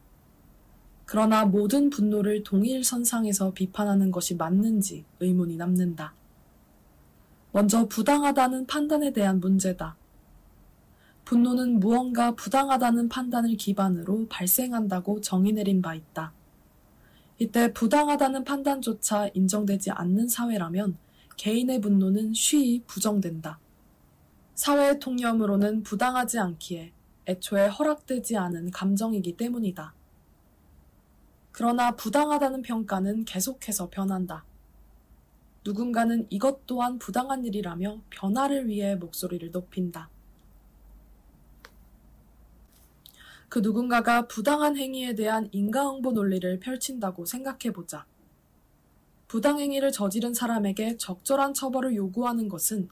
그러나 1.05 1.45
모든 1.45 1.89
분노를 1.89 2.43
동일 2.43 2.83
선상에서 2.83 3.53
비판하는 3.53 4.11
것이 4.11 4.35
맞는지 4.35 5.03
의문이 5.19 5.57
남는다. 5.57 6.13
먼저 7.51 7.87
부당하다는 7.87 8.67
판단에 8.67 9.11
대한 9.13 9.39
문제다. 9.39 9.97
분노는 11.25 11.79
무언가 11.79 12.35
부당하다는 12.35 13.09
판단을 13.09 13.57
기반으로 13.57 14.27
발생한다고 14.27 15.21
정의 15.21 15.53
내린 15.53 15.81
바 15.81 15.95
있다. 15.95 16.33
이때 17.39 17.73
부당하다는 17.73 18.43
판단조차 18.43 19.29
인정되지 19.33 19.91
않는 19.91 20.27
사회라면 20.27 20.97
개인의 21.37 21.81
분노는 21.81 22.33
쉬이 22.33 22.83
부정된다. 22.85 23.59
사회의 24.55 24.99
통념으로는 24.99 25.83
부당하지 25.83 26.39
않기에 26.39 26.93
애초에 27.27 27.67
허락되지 27.67 28.37
않은 28.37 28.71
감정이기 28.71 29.35
때문이다. 29.37 29.93
그러나 31.51 31.95
부당하다는 31.95 32.61
평가는 32.61 33.25
계속해서 33.25 33.89
변한다. 33.89 34.43
누군가는 35.65 36.27
이것 36.29 36.65
또한 36.65 36.99
부당한 36.99 37.45
일이라며 37.45 38.01
변화를 38.09 38.67
위해 38.67 38.95
목소리를 38.95 39.49
높인다. 39.51 40.09
그 43.49 43.59
누군가가 43.59 44.27
부당한 44.27 44.77
행위에 44.77 45.13
대한 45.15 45.47
인과응보 45.51 46.11
논리를 46.11 46.59
펼친다고 46.59 47.25
생각해보자. 47.25 48.05
부당행위를 49.27 49.91
저지른 49.91 50.33
사람에게 50.33 50.97
적절한 50.97 51.53
처벌을 51.53 51.95
요구하는 51.95 52.49
것은 52.49 52.89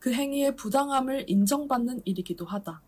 그 0.00 0.12
행위의 0.14 0.56
부당함을 0.56 1.28
인정받는 1.28 2.00
일이기도 2.06 2.46
하다. 2.46 2.82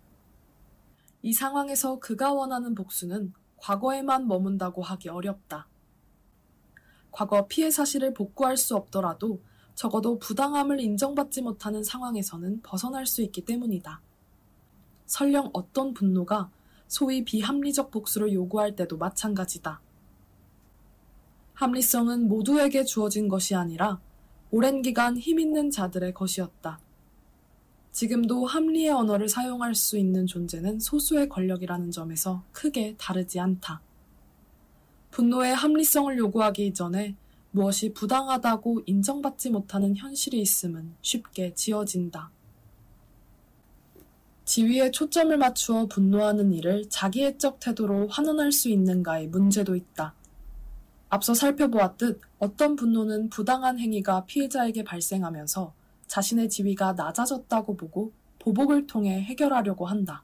이 1.20 1.32
상황에서 1.34 2.00
그가 2.00 2.32
원하는 2.32 2.74
복수는 2.74 3.34
과거에만 3.58 4.26
머문다고 4.26 4.82
하기 4.82 5.10
어렵다. 5.10 5.68
과거 7.10 7.46
피해 7.46 7.70
사실을 7.70 8.14
복구할 8.14 8.56
수 8.56 8.74
없더라도 8.74 9.42
적어도 9.74 10.18
부당함을 10.18 10.80
인정받지 10.80 11.42
못하는 11.42 11.84
상황에서는 11.84 12.62
벗어날 12.62 13.04
수 13.04 13.20
있기 13.22 13.44
때문이다. 13.44 14.00
설령 15.04 15.50
어떤 15.52 15.92
분노가 15.92 16.50
소위 16.88 17.24
비합리적 17.24 17.90
복수를 17.90 18.32
요구할 18.32 18.74
때도 18.74 18.96
마찬가지다. 18.96 19.82
합리성은 21.52 22.26
모두에게 22.26 22.84
주어진 22.84 23.28
것이 23.28 23.54
아니라 23.54 24.00
오랜 24.50 24.80
기간 24.80 25.18
힘 25.18 25.38
있는 25.38 25.70
자들의 25.70 26.14
것이었다. 26.14 26.80
지금도 27.92 28.46
합리의 28.46 28.88
언어를 28.90 29.28
사용할 29.28 29.74
수 29.74 29.98
있는 29.98 30.26
존재는 30.26 30.80
소수의 30.80 31.28
권력이라는 31.28 31.90
점에서 31.90 32.42
크게 32.52 32.96
다르지 32.98 33.38
않다. 33.38 33.82
분노의 35.10 35.54
합리성을 35.54 36.16
요구하기 36.16 36.66
이전에 36.68 37.14
무엇이 37.50 37.92
부당하다고 37.92 38.84
인정받지 38.86 39.50
못하는 39.50 39.94
현실이 39.94 40.40
있음은 40.40 40.94
쉽게 41.02 41.52
지어진다. 41.54 42.30
지위에 44.46 44.90
초점을 44.90 45.36
맞추어 45.36 45.86
분노하는 45.86 46.52
일을 46.54 46.88
자기애적 46.88 47.60
태도로 47.60 48.08
환원할 48.08 48.52
수 48.52 48.70
있는가의 48.70 49.28
문제도 49.28 49.76
있다. 49.76 50.14
앞서 51.10 51.34
살펴보았듯 51.34 52.22
어떤 52.38 52.74
분노는 52.74 53.28
부당한 53.28 53.78
행위가 53.78 54.24
피해자에게 54.24 54.82
발생하면서 54.82 55.74
자신의 56.12 56.50
지위가 56.50 56.92
낮아졌다고 56.92 57.74
보고 57.74 58.12
보복을 58.38 58.86
통해 58.86 59.22
해결하려고 59.22 59.86
한다. 59.86 60.22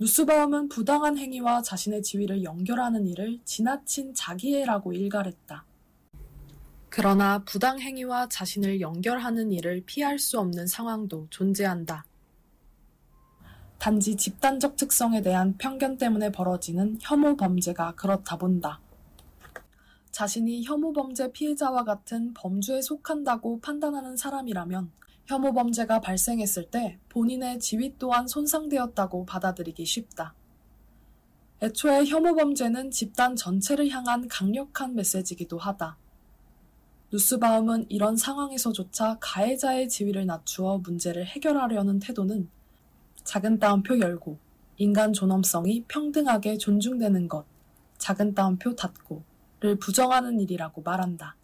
누스바움은 0.00 0.70
부당한 0.70 1.16
행위와 1.16 1.62
자신의 1.62 2.02
지위를 2.02 2.42
연결하는 2.42 3.06
일을 3.06 3.38
지나친 3.44 4.12
자기애라고 4.12 4.92
일갈했다. 4.92 5.64
그러나 6.88 7.44
부당 7.44 7.78
행위와 7.78 8.28
자신을 8.28 8.80
연결하는 8.80 9.52
일을 9.52 9.84
피할 9.86 10.18
수 10.18 10.40
없는 10.40 10.66
상황도 10.66 11.28
존재한다. 11.30 12.04
단지 13.78 14.16
집단적 14.16 14.74
특성에 14.74 15.22
대한 15.22 15.56
편견 15.58 15.96
때문에 15.96 16.32
벌어지는 16.32 16.98
혐오 17.00 17.36
범죄가 17.36 17.94
그렇다 17.94 18.36
본다. 18.36 18.80
자신이 20.16 20.64
혐오 20.64 20.94
범죄 20.94 21.30
피해자와 21.30 21.84
같은 21.84 22.32
범주에 22.32 22.80
속한다고 22.80 23.60
판단하는 23.60 24.16
사람이라면 24.16 24.90
혐오 25.26 25.52
범죄가 25.52 26.00
발생했을 26.00 26.70
때 26.70 26.98
본인의 27.10 27.60
지위 27.60 27.98
또한 27.98 28.26
손상되었다고 28.26 29.26
받아들이기 29.26 29.84
쉽다. 29.84 30.32
애초에 31.60 32.06
혐오 32.06 32.34
범죄는 32.34 32.90
집단 32.92 33.36
전체를 33.36 33.90
향한 33.90 34.26
강력한 34.26 34.94
메시지이기도 34.94 35.58
하다. 35.58 35.98
누스바움은 37.12 37.90
이런 37.90 38.16
상황에서조차 38.16 39.18
가해자의 39.20 39.90
지위를 39.90 40.24
낮추어 40.24 40.78
문제를 40.78 41.26
해결하려는 41.26 41.98
태도는 41.98 42.48
작은 43.24 43.58
따옴표 43.58 43.98
열고 43.98 44.38
인간 44.78 45.12
존엄성이 45.12 45.84
평등하게 45.86 46.56
존중되는 46.56 47.28
것 47.28 47.44
작은 47.98 48.34
따옴표 48.34 48.74
닫고 48.74 49.35
를 49.60 49.76
부정하는 49.76 50.38
일이라고 50.40 50.82
말한다. 50.82 51.34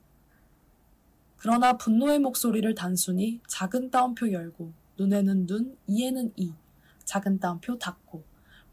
그러나 1.38 1.78
분노의 1.78 2.18
목소리를 2.18 2.74
단순히 2.74 3.40
작은 3.48 3.90
따옴표 3.90 4.30
열고 4.30 4.72
눈에는 4.98 5.46
눈, 5.46 5.76
이에는 5.86 6.32
이, 6.36 6.52
작은 7.04 7.40
따옴표 7.40 7.78
닫고 7.78 8.22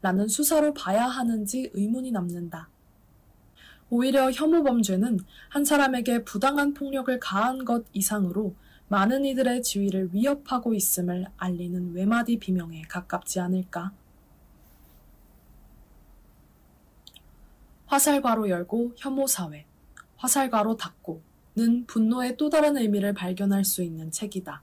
라는 0.02 0.28
수사로 0.28 0.74
봐야 0.74 1.06
하는지 1.06 1.70
의문이 1.72 2.12
남는다. 2.12 2.68
오히려 3.88 4.30
혐오 4.30 4.62
범죄는 4.62 5.18
한 5.48 5.64
사람에게 5.64 6.24
부당한 6.24 6.74
폭력을 6.74 7.18
가한 7.18 7.64
것 7.64 7.84
이상으로 7.92 8.54
많은 8.88 9.24
이들의 9.24 9.62
지위를 9.62 10.10
위협하고 10.12 10.74
있음을 10.74 11.26
알리는 11.36 11.94
외마디 11.94 12.38
비명에 12.38 12.82
가깝지 12.82 13.40
않을까? 13.40 13.92
화살괄호 17.90 18.48
열고 18.48 18.92
혐오사회, 18.96 19.66
화살괄호 20.16 20.76
닫고는 20.76 21.86
분노의 21.88 22.36
또 22.36 22.48
다른 22.48 22.76
의미를 22.76 23.12
발견할 23.12 23.64
수 23.64 23.82
있는 23.82 24.12
책이다. 24.12 24.62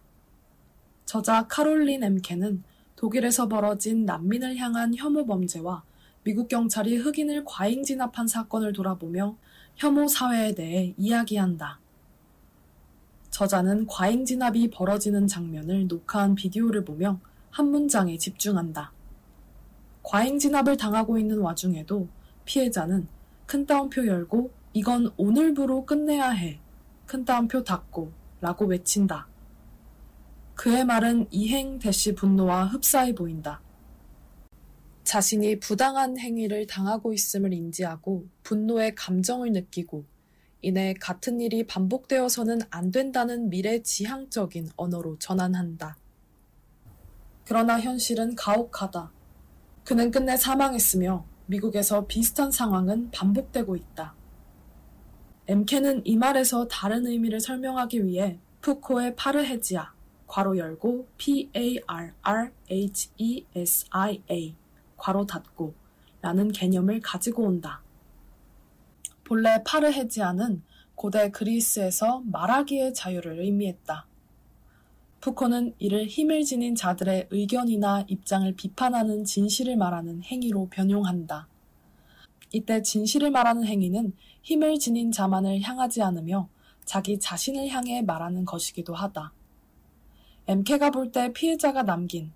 저자 1.04 1.46
카롤린 1.46 2.04
엠케는 2.04 2.64
독일에서 2.96 3.50
벌어진 3.50 4.06
난민을 4.06 4.56
향한 4.56 4.96
혐오 4.96 5.26
범죄와 5.26 5.84
미국 6.24 6.48
경찰이 6.48 6.96
흑인을 6.96 7.44
과잉 7.44 7.84
진압한 7.84 8.30
사건을 8.30 8.72
돌아보며 8.72 9.36
혐오 9.76 10.08
사회에 10.08 10.56
대해 10.56 10.94
이야기한다. 10.98 11.82
저자는 13.30 13.88
과잉 13.88 14.24
진압이 14.24 14.70
벌어지는 14.70 15.28
장면을 15.28 15.88
녹화한 15.88 16.34
비디오를 16.36 16.86
보며 16.86 17.20
한 17.50 17.72
문장에 17.72 18.18
집중한다. 18.18 18.94
과잉 20.02 20.40
진압을 20.40 20.78
당하고 20.78 21.20
있는 21.20 21.40
와중에도 21.40 22.08
피해자는 22.46 23.17
큰 23.48 23.66
따옴표 23.66 24.06
열고 24.06 24.52
이건 24.74 25.10
오늘부로 25.16 25.86
끝내야 25.86 26.32
해. 26.32 26.60
큰 27.06 27.24
따옴표 27.24 27.64
닫고 27.64 28.12
라고 28.42 28.66
외친다. 28.66 29.30
그의 30.54 30.84
말은 30.84 31.28
이행 31.32 31.80
대시 31.80 32.14
분노와 32.14 32.66
흡사해 32.66 33.16
보인다. 33.16 33.62
자신이 35.06 35.62
부당한 35.62 36.20
행위를 36.20 36.68
당하고 36.68 37.14
있음을 37.14 37.54
인지하고 37.54 38.28
분노의 38.44 38.96
감정을 38.96 39.54
느끼고 39.54 40.04
이내 40.62 40.94
같은 40.96 41.40
일이 41.40 41.66
반복되어서는 41.66 42.60
안 42.70 42.92
된다는 42.92 43.50
미래 43.50 43.82
지향적인 43.82 44.72
언어로 44.76 45.20
전환한다. 45.20 45.98
그러나 47.46 47.80
현실은 47.80 48.36
가혹하다. 48.36 49.14
그는 49.86 50.12
끝내 50.12 50.36
사망했으며 50.36 51.37
미국에서 51.48 52.06
비슷한 52.06 52.52
상황은 52.52 53.12
반복되고 53.12 53.76
있다. 53.76 54.14
엠케는 55.48 56.02
이 56.06 56.18
말에서 56.18 56.68
다른 56.68 57.08
의미를 57.08 57.40
설명하기 57.40 58.06
위해 58.06 58.40
푸코의 58.62 59.16
파르헤지아, 59.16 59.94
괄호 60.28 60.58
열고 60.58 61.08
P-A-R-R-H-E-S-I-A, 61.18 62.16
괄호 64.98 65.26
닫고 65.26 65.74
라는 66.22 66.52
개념을 66.52 67.00
가지고 67.00 67.44
온다. 67.44 67.82
본래 69.24 69.62
파르헤지아는 69.64 70.64
고대 70.96 71.30
그리스에서 71.32 72.22
말하기의 72.26 72.94
자유를 72.94 73.40
의미했다. 73.40 74.07
푸코는 75.22 75.74
이를 75.80 76.06
힘을 76.06 76.44
지닌 76.44 76.76
자들의 76.76 77.28
의견이나 77.32 78.06
입장을 78.08 78.52
비판하는 78.56 79.26
진실을 79.26 79.76
말하는 79.76 80.22
행위로 80.24 80.70
변용한다. 80.70 81.48
이때 82.52 82.82
진실을 82.82 83.32
말하는 83.32 83.66
행위는 83.66 84.14
힘을 84.44 84.80
지닌 84.80 85.12
자만을 85.12 85.62
향하지 85.62 86.02
않으며 86.02 86.48
자기 86.86 87.20
자신을 87.20 87.68
향해 87.70 88.02
말하는 88.02 88.46
것이기도 88.46 88.94
하다. 88.94 89.34
MK가 90.48 90.92
볼 90.92 91.12
때 91.12 91.34
피해자가 91.34 91.84
남긴 91.84 92.32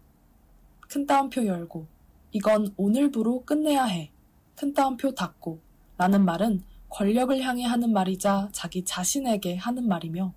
큰 0.90 1.06
따옴표 1.06 1.46
열고 1.46 1.88
이건 2.34 2.74
오늘부로 2.76 3.46
끝내야 3.46 3.86
해. 3.86 4.12
큰 4.56 4.74
따옴표 4.74 5.14
닫고 5.14 5.60
라는 5.98 6.26
말은 6.26 6.64
권력을 6.90 7.40
향해 7.42 7.64
하는 7.64 7.94
말이자 7.94 8.50
자기 8.52 8.84
자신에게 8.84 9.56
하는 9.56 9.88
말이며 9.88 10.34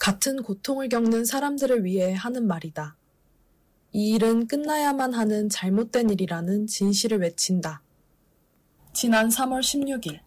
같은 0.00 0.42
고통을 0.42 0.88
겪는 0.88 1.26
사람들을 1.26 1.84
위해 1.84 2.14
하는 2.14 2.46
말이다. 2.46 2.96
이 3.92 4.12
일은 4.14 4.46
끝나야만 4.46 5.12
하는 5.12 5.50
잘못된 5.50 6.08
일이라는 6.08 6.66
진실을 6.66 7.18
외친다. 7.18 7.82
지난 8.94 9.28
3월 9.28 9.60
16일 9.60 10.20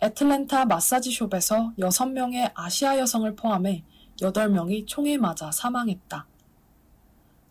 애틀랜타 0.00 0.64
마사지숍에서 0.64 1.74
6명의 1.78 2.52
아시아 2.54 2.98
여성을 2.98 3.36
포함해 3.36 3.84
8명이 4.18 4.86
총에 4.86 5.18
맞아 5.18 5.52
사망했다. 5.52 6.26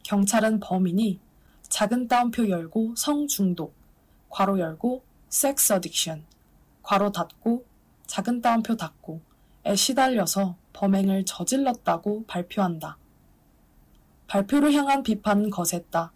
경찰은 0.02 0.60
범인이 0.62 1.20
작은 1.70 2.08
따옴표 2.08 2.50
열고 2.50 2.96
성중독, 2.98 3.76
괄호 4.30 4.60
열고 4.60 5.04
섹스 5.30 5.74
어딕션, 5.74 6.24
괄호 6.82 7.12
닫고 7.12 7.66
작은 8.08 8.42
따옴표 8.42 8.76
닫고 8.76 9.22
에 9.64 9.76
시달려서 9.76 10.61
범행을 10.82 11.26
저질렀다고 11.26 12.26
발표한다. 12.26 12.98
발표를 14.26 14.74
향한 14.74 15.04
비판은 15.04 15.52
거셌다. 15.52 16.12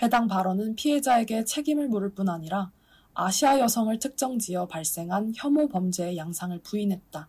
해당 0.00 0.28
발언은 0.28 0.76
피해자에게 0.76 1.42
책임을 1.44 1.88
물을 1.88 2.10
뿐 2.10 2.28
아니라 2.28 2.70
아시아 3.14 3.58
여성을 3.58 3.98
특정지어 3.98 4.66
발생한 4.66 5.32
혐오 5.34 5.66
범죄의 5.66 6.16
양상을 6.18 6.56
부인했다. 6.60 7.28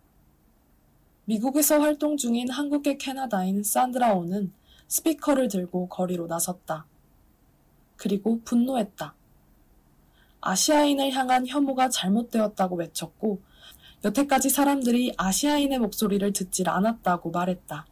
미국에서 1.24 1.80
활동 1.80 2.16
중인 2.16 2.48
한국의 2.48 2.98
캐나다인 2.98 3.64
산드라 3.64 4.12
오는 4.12 4.52
스피커를 4.86 5.48
들고 5.48 5.88
거리로 5.88 6.28
나섰다. 6.28 6.86
그리고 7.96 8.40
분노했다. 8.44 9.16
아시아인을 10.42 11.10
향한 11.10 11.44
혐오가 11.48 11.88
잘못되었다고 11.88 12.76
외쳤고 12.76 13.42
여태까지 14.04 14.48
사람들이 14.48 15.14
아시아인의 15.16 15.78
목소리를 15.80 16.32
듣질 16.32 16.68
않았다고 16.68 17.30
말했다. 17.30 17.86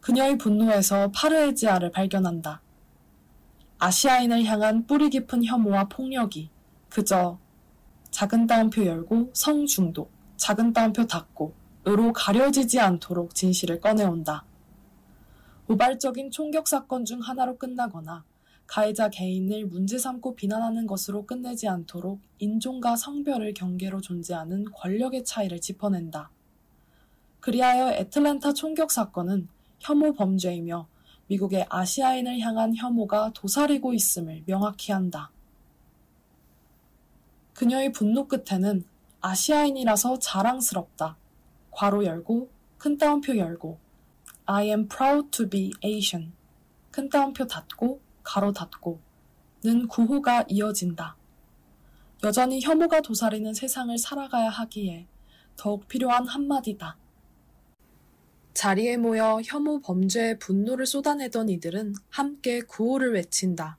그녀의 0.00 0.38
분노에서 0.38 1.10
파르에지아를 1.12 1.92
발견한다. 1.92 2.62
아시아인을 3.78 4.44
향한 4.44 4.86
뿌리 4.86 5.10
깊은 5.10 5.44
혐오와 5.44 5.84
폭력이 5.84 6.50
그저 6.88 7.38
작은 8.10 8.46
따옴표 8.46 8.84
열고 8.84 9.30
성중독, 9.34 10.10
작은 10.36 10.72
따옴표 10.72 11.06
닫고 11.06 11.54
으로 11.86 12.12
가려지지 12.12 12.78
않도록 12.78 13.34
진실을 13.34 13.80
꺼내온다. 13.80 14.44
우발적인 15.66 16.30
총격 16.30 16.68
사건 16.68 17.04
중 17.04 17.20
하나로 17.20 17.56
끝나거나 17.58 18.24
가해자 18.72 19.10
개인을 19.10 19.66
문제 19.66 19.98
삼고 19.98 20.34
비난하는 20.34 20.86
것으로 20.86 21.26
끝내지 21.26 21.68
않도록 21.68 22.22
인종과 22.38 22.96
성별을 22.96 23.52
경계로 23.52 24.00
존재하는 24.00 24.64
권력의 24.72 25.26
차이를 25.26 25.60
짚어낸다. 25.60 26.30
그리하여 27.40 27.92
애틀랜타 27.92 28.54
총격 28.54 28.90
사건은 28.90 29.46
혐오 29.78 30.14
범죄이며 30.14 30.88
미국의 31.26 31.66
아시아인을 31.68 32.40
향한 32.40 32.74
혐오가 32.74 33.30
도사리고 33.34 33.92
있음을 33.92 34.42
명확히 34.46 34.90
한다. 34.90 35.30
그녀의 37.52 37.92
분노 37.92 38.26
끝에는 38.26 38.84
아시아인이라서 39.20 40.18
자랑스럽다. 40.18 41.18
괄호 41.72 42.06
열고 42.06 42.48
큰 42.78 42.96
따옴표 42.96 43.36
열고 43.36 43.78
I 44.46 44.68
am 44.68 44.88
proud 44.88 45.28
to 45.30 45.46
be 45.46 45.72
Asian 45.84 46.32
큰 46.90 47.10
따옴표 47.10 47.46
닫고 47.46 48.00
가로 48.22 48.52
닫고 48.52 49.00
는 49.64 49.86
구호가 49.86 50.44
이어진다. 50.48 51.16
여전히 52.24 52.60
혐오가 52.60 53.00
도사리는 53.00 53.54
세상을 53.54 53.96
살아가야 53.96 54.48
하기에 54.48 55.06
더욱 55.56 55.86
필요한 55.86 56.26
한마디다. 56.26 56.98
자리에 58.54 58.96
모여 58.96 59.40
혐오 59.44 59.80
범죄에 59.80 60.38
분노를 60.38 60.86
쏟아내던 60.86 61.48
이들은 61.48 61.94
함께 62.10 62.60
구호를 62.60 63.14
외친다. 63.14 63.78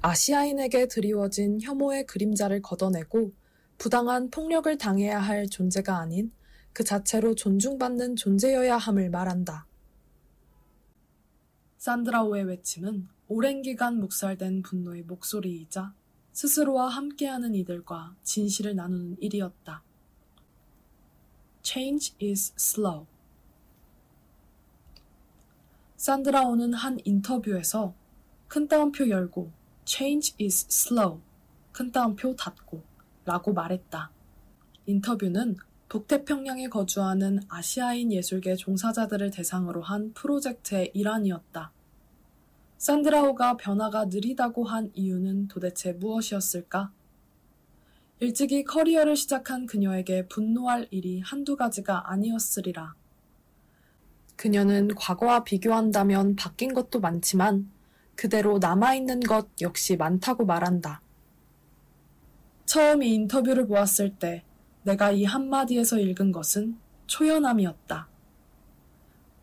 아시아인에게 0.00 0.88
드리워진 0.88 1.60
혐오의 1.62 2.06
그림자를 2.06 2.60
걷어내고 2.62 3.32
부당한 3.78 4.30
폭력을 4.30 4.76
당해야 4.76 5.20
할 5.20 5.46
존재가 5.48 5.98
아닌 5.98 6.32
그 6.72 6.82
자체로 6.82 7.34
존중받는 7.34 8.16
존재여야 8.16 8.76
함을 8.76 9.10
말한다. 9.10 9.66
산드라오의 11.82 12.44
외침은 12.44 13.08
오랜 13.26 13.60
기간 13.60 13.98
묵살된 13.98 14.62
분노의 14.62 15.02
목소리이자 15.02 15.92
스스로와 16.30 16.86
함께하는 16.86 17.56
이들과 17.56 18.14
진실을 18.22 18.76
나누는 18.76 19.16
일이었다. 19.20 19.82
Change 21.64 22.14
is 22.22 22.54
slow. 22.56 23.06
산드라오는 25.96 26.72
한 26.72 27.00
인터뷰에서 27.02 27.96
큰 28.46 28.68
따옴표 28.68 29.08
열고 29.08 29.50
Change 29.84 30.36
is 30.40 30.68
slow. 30.70 31.20
큰 31.72 31.90
따옴표 31.90 32.36
닫고 32.36 32.80
라고 33.24 33.52
말했다. 33.52 34.12
인터뷰는 34.86 35.56
북태평양에 35.92 36.68
거주하는 36.68 37.40
아시아인 37.50 38.12
예술계 38.12 38.56
종사자들을 38.56 39.30
대상으로 39.30 39.82
한 39.82 40.14
프로젝트의 40.14 40.90
일환이었다. 40.94 41.70
산드라오가 42.78 43.58
변화가 43.58 44.06
느리다고 44.06 44.64
한 44.64 44.90
이유는 44.94 45.48
도대체 45.48 45.92
무엇이었을까? 45.92 46.90
일찍이 48.20 48.64
커리어를 48.64 49.16
시작한 49.16 49.66
그녀에게 49.66 50.28
분노할 50.28 50.88
일이 50.90 51.20
한두 51.20 51.56
가지가 51.56 52.10
아니었으리라. 52.10 52.94
그녀는 54.36 54.94
과거와 54.94 55.44
비교한다면 55.44 56.36
바뀐 56.36 56.72
것도 56.72 57.00
많지만 57.00 57.70
그대로 58.16 58.56
남아있는 58.56 59.20
것 59.20 59.48
역시 59.60 59.98
많다고 59.98 60.46
말한다. 60.46 61.02
처음 62.64 63.02
이 63.02 63.12
인터뷰를 63.12 63.66
보았을 63.66 64.16
때 64.18 64.42
내가 64.82 65.12
이 65.12 65.24
한마디에서 65.24 65.98
읽은 65.98 66.32
것은 66.32 66.76
초연함이었다. 67.06 68.08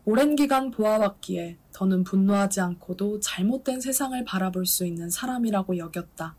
오랜 0.04 0.34
기간 0.34 0.70
보아왔기에 0.70 1.58
더는 1.72 2.04
분노하지 2.04 2.60
않고도 2.60 3.20
잘못된 3.20 3.80
세상을 3.80 4.22
바라볼 4.24 4.66
수 4.66 4.86
있는 4.86 5.10
사람이라고 5.10 5.78
여겼다. 5.78 6.34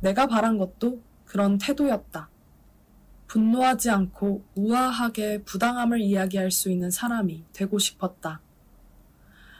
내가 0.00 0.26
바란 0.26 0.58
것도 0.58 1.00
그런 1.24 1.58
태도였다. 1.58 2.28
분노하지 3.26 3.90
않고 3.90 4.44
우아하게 4.54 5.42
부당함을 5.44 6.00
이야기할 6.00 6.50
수 6.50 6.70
있는 6.70 6.90
사람이 6.90 7.44
되고 7.52 7.78
싶었다. 7.78 8.40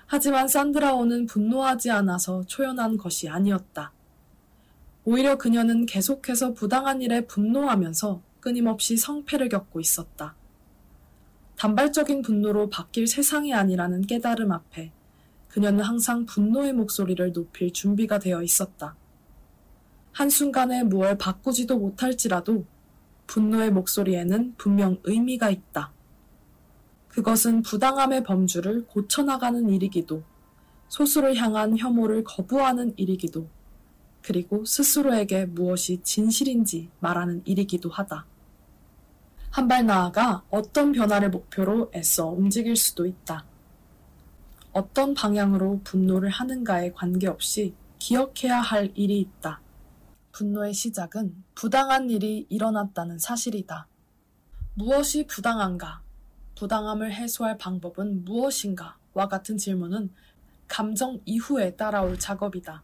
하지만 0.07 0.49
산드라오는 0.49 1.27
분노하지 1.27 1.91
않아서 1.91 2.45
초연한 2.47 2.97
것이 2.97 3.29
아니었다. 3.29 3.93
오히려 5.05 5.37
그녀는 5.37 5.87
계속해서 5.87 6.55
부당한 6.55 7.03
일에 7.03 7.27
분노하면서 7.27 8.23
끊임없이 8.45 8.99
성패를 8.99 9.49
겪고 9.49 9.81
있었다. 9.81 10.37
단발적인 11.57 12.21
분노로 12.21 12.69
바뀔 12.69 13.07
세상이 13.07 13.55
아니라는 13.55 14.03
깨달음 14.03 14.53
앞에 14.53 14.93
그녀는 15.49 15.83
항상 15.83 16.27
분노의 16.27 16.75
목소리를 16.75 17.33
높일 17.33 17.73
준비가 17.73 18.19
되어 18.19 18.43
있었다. 18.43 18.97
한순간에 20.13 20.83
무얼 20.83 21.17
바꾸지도 21.17 21.79
못할지라도 21.79 22.67
분노의 23.29 23.71
목소리에는 23.71 24.57
분명 24.59 24.99
의미가 25.05 25.49
있다. 25.49 25.95
그것은 27.09 27.63
부당함의 27.63 28.25
범주를 28.25 28.85
고쳐나가는 28.89 29.71
일이기도, 29.71 30.23
소수를 30.89 31.35
향한 31.37 31.79
혐오를 31.79 32.25
거부하는 32.25 32.93
일이기도, 32.99 33.49
그리고 34.21 34.67
스스로에게 34.67 35.47
무엇이 35.47 36.03
진실인지 36.03 36.91
말하는 37.01 37.41
일이기도 37.47 37.89
하다. 37.89 38.34
한 39.55 39.69
발 39.69 39.87
나아가 39.87 40.43
어떤 40.51 40.90
변화를 40.90 41.31
목표로 41.31 41.93
애써 41.95 42.27
움직일 42.27 42.75
수도 42.75 43.07
있다. 43.07 43.45
어떤 44.73 45.14
방향으로 45.14 45.81
분노를 45.85 46.29
하는가에 46.29 46.90
관계없이 46.90 47.73
기억해야 48.01 48.61
할 48.61 48.90
일이 48.97 49.21
있다. 49.21 49.61
분노의 50.33 50.75
시작은 50.75 51.45
부당한 51.55 52.11
일이 52.11 52.49
일어났다는 52.51 53.21
사실이다. 53.21 53.87
무엇이 54.75 55.25
부당한가? 55.29 56.03
부당함을 56.59 57.12
해소할 57.14 57.57
방법은 57.57 58.25
무엇인가? 58.25 58.99
와 59.12 59.29
같은 59.29 59.57
질문은 59.57 60.11
감정 60.67 61.21
이후에 61.27 61.77
따라올 61.77 62.19
작업이다. 62.19 62.83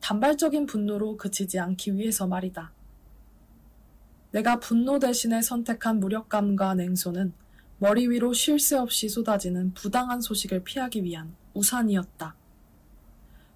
단발적인 0.00 0.66
분노로 0.66 1.16
그치지 1.16 1.58
않기 1.58 1.94
위해서 1.94 2.26
말이다. 2.26 2.70
내가 4.32 4.58
분노 4.58 4.98
대신에 4.98 5.42
선택한 5.42 6.00
무력감과 6.00 6.74
냉소는 6.74 7.34
머리 7.78 8.08
위로 8.08 8.32
쉴 8.32 8.58
새 8.58 8.76
없이 8.76 9.08
쏟아지는 9.08 9.74
부당한 9.74 10.20
소식을 10.20 10.64
피하기 10.64 11.04
위한 11.04 11.34
우산이었다. 11.52 12.34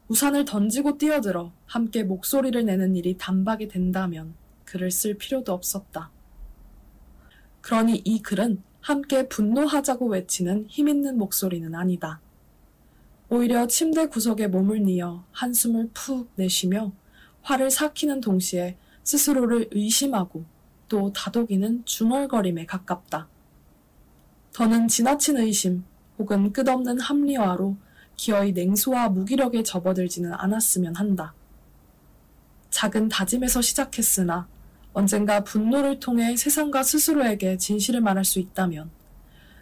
우산을 0.08 0.44
던지고 0.44 0.98
뛰어들어 0.98 1.52
함께 1.64 2.02
목소리를 2.02 2.62
내는 2.64 2.94
일이 2.94 3.16
단박이 3.16 3.68
된다면 3.68 4.34
글을 4.64 4.90
쓸 4.90 5.14
필요도 5.14 5.52
없었다. 5.52 6.10
그러니 7.62 8.02
이 8.04 8.22
글은 8.22 8.62
함께 8.80 9.28
분노하자고 9.28 10.08
외치는 10.08 10.66
힘있는 10.68 11.16
목소리는 11.16 11.74
아니다. 11.74 12.20
오히려 13.28 13.66
침대 13.66 14.06
구석에 14.08 14.46
몸을 14.46 14.82
뉘어 14.84 15.24
한숨을 15.32 15.90
푹 15.94 16.30
내쉬며 16.36 16.92
화를 17.42 17.70
삭히는 17.70 18.20
동시에 18.20 18.76
스스로를 19.02 19.68
의심하고 19.72 20.44
또 20.88 21.12
다독이는 21.12 21.84
중얼거림에 21.84 22.66
가깝다. 22.66 23.28
더는 24.52 24.88
지나친 24.88 25.36
의심 25.36 25.84
혹은 26.18 26.52
끝없는 26.52 27.00
합리화로 27.00 27.76
기어이 28.16 28.52
냉소와 28.52 29.10
무기력에 29.10 29.62
접어들지는 29.62 30.32
않았으면 30.32 30.96
한다. 30.96 31.34
작은 32.70 33.08
다짐에서 33.08 33.60
시작했으나 33.60 34.48
언젠가 34.92 35.44
분노를 35.44 36.00
통해 36.00 36.36
세상과 36.36 36.82
스스로에게 36.82 37.58
진실을 37.58 38.00
말할 38.00 38.24
수 38.24 38.38
있다면 38.38 38.90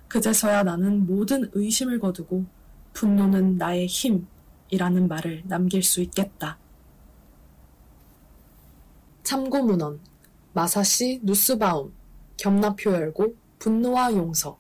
그제서야 0.08 0.62
나는 0.62 1.06
모든 1.06 1.50
의심을 1.54 1.98
거두고 1.98 2.44
분노는 2.92 3.58
나의 3.58 3.88
힘이라는 3.88 5.08
말을 5.08 5.42
남길 5.46 5.82
수 5.82 6.00
있겠다. 6.02 6.58
참고문헌 9.24 9.98
마사시 10.55 11.19
누스바움 11.25 11.93
겸나표 12.37 12.93
열고 12.93 13.35
분노와 13.59 14.14
용서 14.14 14.57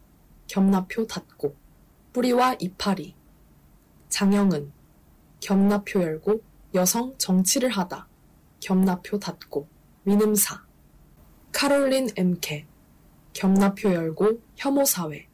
겸나표 0.48 1.06
닫고 1.06 1.54
뿌리와 2.12 2.56
이파리 2.58 3.14
장영은 4.08 4.72
겸나표 5.38 6.02
열고 6.02 6.42
여성 6.74 7.16
정치를 7.16 7.70
하다 7.70 8.08
겸나표 8.58 9.20
닫고 9.20 9.68
민음사 10.02 10.64
카롤린 11.52 12.10
엠케 12.16 12.66
겸나표 13.32 13.94
열고 13.94 14.40
혐오사회 14.56 15.28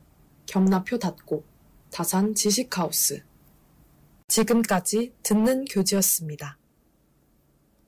겸나표 0.45 0.99
닫고 0.99 1.43
다산 1.91 2.35
지식하우스 2.35 3.25
지금까지 4.29 5.15
듣는 5.23 5.65
교지였습니다. 5.65 6.60